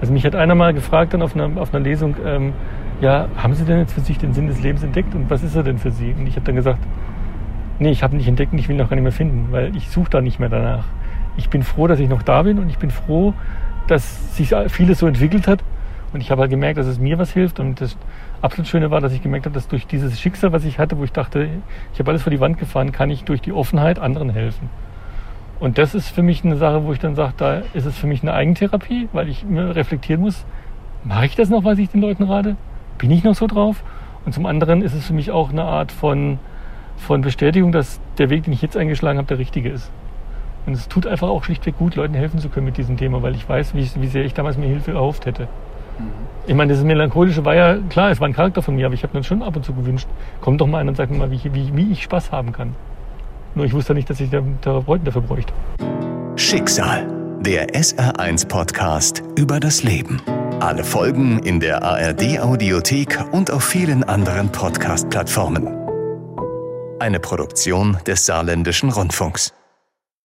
Also 0.00 0.12
mich 0.12 0.24
hat 0.24 0.36
einer 0.36 0.54
mal 0.54 0.72
gefragt 0.72 1.14
dann 1.14 1.22
auf 1.22 1.34
einer, 1.34 1.60
auf 1.60 1.74
einer 1.74 1.82
Lesung, 1.82 2.14
ähm, 2.24 2.52
ja, 3.00 3.28
haben 3.36 3.54
Sie 3.54 3.64
denn 3.64 3.78
jetzt 3.78 3.94
für 3.94 4.00
sich 4.00 4.18
den 4.18 4.32
Sinn 4.32 4.46
des 4.46 4.62
Lebens 4.62 4.84
entdeckt 4.84 5.14
und 5.14 5.28
was 5.28 5.42
ist 5.42 5.56
er 5.56 5.64
denn 5.64 5.78
für 5.78 5.90
Sie? 5.90 6.14
Und 6.16 6.26
ich 6.28 6.36
habe 6.36 6.46
dann 6.46 6.54
gesagt, 6.54 6.78
nee, 7.80 7.90
ich 7.90 8.04
habe 8.04 8.16
nicht 8.16 8.28
entdeckt 8.28 8.52
und 8.52 8.58
ich 8.58 8.68
will 8.68 8.76
ihn 8.76 8.82
auch 8.82 8.88
gar 8.88 8.96
nicht 8.96 9.02
mehr 9.02 9.12
finden, 9.12 9.48
weil 9.50 9.74
ich 9.76 9.90
suche 9.90 10.10
da 10.10 10.20
nicht 10.20 10.38
mehr 10.38 10.48
danach. 10.48 10.84
Ich 11.36 11.50
bin 11.50 11.62
froh, 11.64 11.88
dass 11.88 11.98
ich 11.98 12.08
noch 12.08 12.22
da 12.22 12.42
bin 12.42 12.58
und 12.58 12.68
ich 12.68 12.78
bin 12.78 12.90
froh, 12.90 13.34
dass 13.88 14.36
sich 14.36 14.54
vieles 14.68 15.00
so 15.00 15.06
entwickelt 15.06 15.48
hat 15.48 15.64
und 16.12 16.20
ich 16.20 16.30
habe 16.30 16.42
halt 16.42 16.50
gemerkt, 16.50 16.78
dass 16.78 16.86
es 16.86 16.98
mir 16.98 17.18
was 17.18 17.32
hilft 17.32 17.58
und 17.58 17.80
das 17.80 17.96
absolut 18.42 18.68
Schöne 18.68 18.90
war, 18.90 19.00
dass 19.00 19.12
ich 19.12 19.22
gemerkt 19.22 19.46
habe, 19.46 19.54
dass 19.54 19.66
durch 19.66 19.86
dieses 19.86 20.20
Schicksal, 20.20 20.52
was 20.52 20.64
ich 20.64 20.78
hatte, 20.78 20.98
wo 20.98 21.04
ich 21.04 21.12
dachte, 21.12 21.48
ich 21.92 21.98
habe 21.98 22.10
alles 22.10 22.22
vor 22.22 22.30
die 22.30 22.40
Wand 22.40 22.58
gefahren, 22.58 22.92
kann 22.92 23.10
ich 23.10 23.24
durch 23.24 23.40
die 23.40 23.52
Offenheit 23.52 23.98
anderen 23.98 24.30
helfen. 24.30 24.68
Und 25.62 25.78
das 25.78 25.94
ist 25.94 26.08
für 26.08 26.24
mich 26.24 26.44
eine 26.44 26.56
Sache, 26.56 26.84
wo 26.84 26.92
ich 26.92 26.98
dann 26.98 27.14
sage, 27.14 27.34
da 27.36 27.62
ist 27.72 27.86
es 27.86 27.96
für 27.96 28.08
mich 28.08 28.22
eine 28.22 28.32
Eigentherapie, 28.32 29.08
weil 29.12 29.28
ich 29.28 29.44
mir 29.44 29.76
reflektieren 29.76 30.20
muss, 30.20 30.44
mache 31.04 31.26
ich 31.26 31.36
das 31.36 31.50
noch, 31.50 31.62
was 31.62 31.78
ich 31.78 31.88
den 31.88 32.00
Leuten 32.00 32.24
rate? 32.24 32.56
Bin 32.98 33.12
ich 33.12 33.22
noch 33.22 33.36
so 33.36 33.46
drauf? 33.46 33.84
Und 34.26 34.32
zum 34.32 34.44
anderen 34.44 34.82
ist 34.82 34.92
es 34.92 35.06
für 35.06 35.12
mich 35.12 35.30
auch 35.30 35.50
eine 35.50 35.62
Art 35.62 35.92
von, 35.92 36.40
von 36.96 37.20
Bestätigung, 37.20 37.70
dass 37.70 38.00
der 38.18 38.28
Weg, 38.28 38.42
den 38.42 38.52
ich 38.52 38.60
jetzt 38.60 38.76
eingeschlagen 38.76 39.18
habe, 39.18 39.28
der 39.28 39.38
richtige 39.38 39.68
ist. 39.68 39.92
Und 40.66 40.72
es 40.72 40.88
tut 40.88 41.06
einfach 41.06 41.28
auch 41.28 41.44
schlichtweg 41.44 41.78
gut, 41.78 41.94
Leuten 41.94 42.14
helfen 42.14 42.40
zu 42.40 42.48
können 42.48 42.66
mit 42.66 42.76
diesem 42.76 42.96
Thema, 42.96 43.22
weil 43.22 43.36
ich 43.36 43.48
weiß, 43.48 43.76
wie, 43.76 43.88
wie 44.02 44.08
sehr 44.08 44.24
ich 44.24 44.34
damals 44.34 44.58
mir 44.58 44.66
Hilfe 44.66 44.90
erhofft 44.90 45.26
hätte. 45.26 45.44
Mhm. 45.44 46.10
Ich 46.48 46.56
meine, 46.56 46.72
das 46.72 46.82
Melancholische 46.82 47.44
war 47.44 47.54
ja, 47.54 47.76
klar, 47.88 48.10
es 48.10 48.18
war 48.18 48.26
ein 48.26 48.34
Charakter 48.34 48.62
von 48.62 48.74
mir, 48.74 48.86
aber 48.86 48.96
ich 48.96 49.04
habe 49.04 49.16
mir 49.16 49.22
schon 49.22 49.44
ab 49.44 49.54
und 49.54 49.64
zu 49.64 49.74
gewünscht, 49.74 50.08
komm 50.40 50.58
doch 50.58 50.66
mal 50.66 50.78
ein 50.78 50.88
und 50.88 50.96
sag 50.96 51.08
mir 51.08 51.18
mal, 51.18 51.30
wie, 51.30 51.40
wie, 51.54 51.76
wie 51.76 51.92
ich 51.92 52.02
Spaß 52.02 52.32
haben 52.32 52.50
kann. 52.50 52.74
Nur 53.54 53.66
ich 53.66 53.72
wusste 53.72 53.94
nicht, 53.94 54.08
dass 54.08 54.20
ich 54.20 54.34
einen 54.34 54.60
Therapeuten 54.60 55.04
dafür 55.04 55.22
bräuchte. 55.22 55.52
Schicksal, 56.36 57.06
der 57.40 57.68
SR1-Podcast 57.74 59.22
über 59.36 59.60
das 59.60 59.82
Leben. 59.82 60.20
Alle 60.60 60.84
Folgen 60.84 61.38
in 61.40 61.60
der 61.60 61.82
ARD-Audiothek 61.82 63.18
und 63.32 63.50
auf 63.50 63.64
vielen 63.64 64.04
anderen 64.04 64.50
Podcast-Plattformen. 64.50 65.68
Eine 67.00 67.18
Produktion 67.18 67.98
des 68.06 68.26
Saarländischen 68.26 68.90
Rundfunks. 68.90 69.52